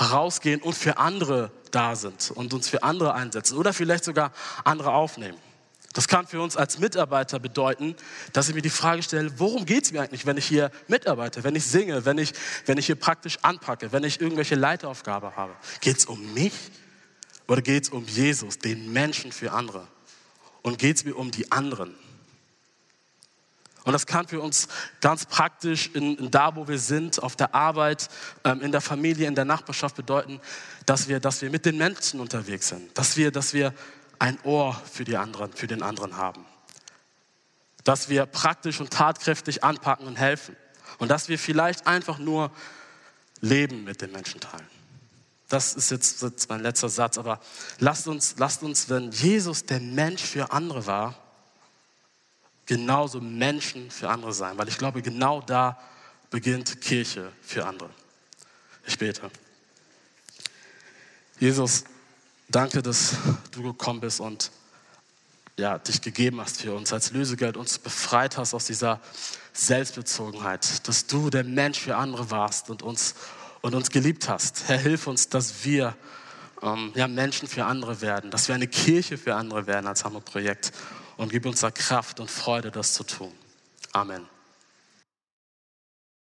rausgehen 0.01 0.62
und 0.62 0.73
für 0.73 0.97
andere 0.97 1.51
da 1.71 1.97
sind 1.97 2.31
und 2.31 2.55
uns 2.55 2.67
für 2.67 2.83
andere 2.83 3.12
einsetzen 3.12 3.59
oder 3.59 3.75
vielleicht 3.75 4.05
sogar 4.05 4.33
andere 4.64 4.93
aufnehmen. 4.93 5.37
Das 5.94 6.09
kann 6.09 6.26
für 6.26 6.42
uns 6.42 6.57
als 6.57 6.78
Mitarbeiter 6.80 7.38
bedeuten, 7.38 7.94
dass 8.33 8.48
ich 8.48 8.54
mir 8.54 8.62
die 8.62 8.68
Frage 8.68 9.02
stelle, 9.02 9.38
worum 9.38 9.64
geht 9.64 9.85
es 9.85 9.92
mir 9.92 10.02
eigentlich, 10.02 10.26
wenn 10.26 10.37
ich 10.37 10.44
hier 10.44 10.70
mitarbeite, 10.88 11.44
wenn 11.44 11.54
ich 11.54 11.64
singe, 11.64 12.04
wenn 12.04 12.18
ich, 12.18 12.33
wenn 12.66 12.78
ich 12.78 12.87
hier 12.87 12.96
praktisch 12.96 13.38
anpacke, 13.42 13.92
wenn 13.92 14.02
ich 14.02 14.20
irgendwelche 14.20 14.57
Leiteraufgabe 14.57 15.37
habe. 15.37 15.54
Geht 15.80 15.98
es 15.98 16.07
um 16.07 16.35
mich 16.35 16.52
oder 17.46 17.62
geht 17.62 17.85
es 17.85 17.88
um 17.90 18.04
Jesus, 18.06 18.58
den 18.58 18.92
Menschen 18.92 19.31
für 19.31 19.52
andere? 19.52 19.87
Und 20.62 20.79
geht 20.79 20.96
es 20.96 21.04
mir 21.04 21.14
um 21.14 21.31
die 21.31 21.52
anderen? 21.52 21.94
Und 23.85 23.92
das 23.92 24.06
kann 24.06 24.27
für 24.27 24.40
uns 24.40 24.66
ganz 25.00 25.27
praktisch 25.27 25.90
in, 25.92 26.16
in 26.16 26.31
da, 26.31 26.56
wo 26.56 26.66
wir 26.66 26.79
sind, 26.79 27.23
auf 27.23 27.37
der 27.37 27.54
Arbeit, 27.54 28.08
ähm, 28.42 28.62
in 28.62 28.73
der 28.73 28.81
Familie, 28.81 29.29
in 29.29 29.35
der 29.35 29.44
Nachbarschaft 29.44 29.94
bedeuten, 29.94 30.40
dass 30.87 31.06
wir, 31.06 31.21
dass 31.21 31.40
wir 31.42 31.50
mit 31.50 31.66
den 31.66 31.77
Menschen 31.77 32.19
unterwegs 32.19 32.69
sind, 32.69 32.96
dass 32.98 33.16
wir, 33.16 33.31
dass 33.31 33.52
wir 33.52 33.75
ein 34.19 34.38
Ohr 34.42 34.81
für 34.90 35.04
die 35.04 35.17
anderen, 35.17 35.52
für 35.52 35.67
den 35.67 35.83
anderen 35.83 36.17
haben. 36.17 36.44
Dass 37.85 38.08
wir 38.08 38.27
praktisch 38.27 38.81
und 38.81 38.90
tatkräftig 38.90 39.62
anpacken 39.62 40.06
und 40.06 40.17
helfen. 40.17 40.56
Und 40.98 41.08
dass 41.08 41.29
wir 41.29 41.38
vielleicht 41.38 41.87
einfach 41.87 42.19
nur 42.19 42.50
Leben 43.40 43.85
mit 43.85 44.00
den 44.00 44.12
Menschen 44.12 44.40
teilen. 44.40 44.67
Das 45.48 45.75
ist 45.75 45.90
jetzt, 45.90 46.48
mein 46.48 46.62
letzter 46.62 46.88
Satz, 46.88 47.19
aber 47.19 47.40
lasst 47.79 48.08
uns, 48.08 48.37
lasst 48.38 48.62
uns, 48.62 48.88
wenn 48.88 49.10
Jesus 49.10 49.67
der 49.67 49.81
Mensch 49.81 50.23
für 50.23 50.50
andere 50.50 50.87
war, 50.87 51.15
genauso 52.67 53.21
Menschen 53.21 53.90
für 53.90 54.08
andere 54.08 54.33
sein, 54.33 54.56
weil 54.56 54.69
ich 54.69 54.79
glaube, 54.79 55.02
genau 55.02 55.42
da 55.42 55.79
beginnt 56.31 56.81
Kirche 56.81 57.31
für 57.42 57.67
andere. 57.67 57.90
Ich 58.87 58.98
bete. 58.98 59.31
Jesus, 61.38 61.85
Danke, 62.55 62.83
dass 62.83 63.17
du 63.50 63.65
gekommen 63.65 63.98
bist 63.98 64.21
und 64.21 64.52
ja, 65.59 65.77
dich 65.77 66.00
gegeben 66.02 66.40
hast 66.40 66.61
für 66.61 66.73
uns 66.73 66.92
als 66.92 67.11
Lösegeld, 67.11 67.57
uns 67.57 67.81
befreit 67.81 68.37
hast 68.37 68.55
aus 68.55 68.67
dieser 68.67 69.00
Selbstbezogenheit, 69.52 70.87
dass 70.87 71.09
du 71.09 71.31
der 71.31 71.42
Mensch 71.42 71.81
für 71.81 71.96
andere 71.96 72.31
warst 72.31 72.71
und 72.71 72.85
uns, 72.85 73.17
und 73.61 73.75
uns 73.75 73.90
geliebt 73.90 74.29
hast. 74.29 74.69
Herr, 74.69 74.79
hilf 74.79 75.09
uns, 75.09 75.29
dass 75.29 75.65
wir 75.65 75.96
ähm, 76.63 76.92
ja, 76.94 77.09
Menschen 77.09 77.48
für 77.48 77.65
andere 77.65 78.00
werden, 78.00 78.31
dass 78.31 78.46
wir 78.46 78.55
eine 78.55 78.69
Kirche 78.69 79.19
für 79.19 79.35
andere 79.35 79.67
werden 79.67 79.88
als 79.88 80.05
Hamburg 80.05 80.25
Projekt 80.25 80.71
und 81.17 81.33
gib 81.33 81.46
uns 81.46 81.59
da 81.59 81.73
Kraft 81.73 82.21
und 82.21 82.31
Freude, 82.31 82.71
das 82.71 82.94
zu 82.94 83.02
tun. 83.02 83.33
Amen. 83.90 84.33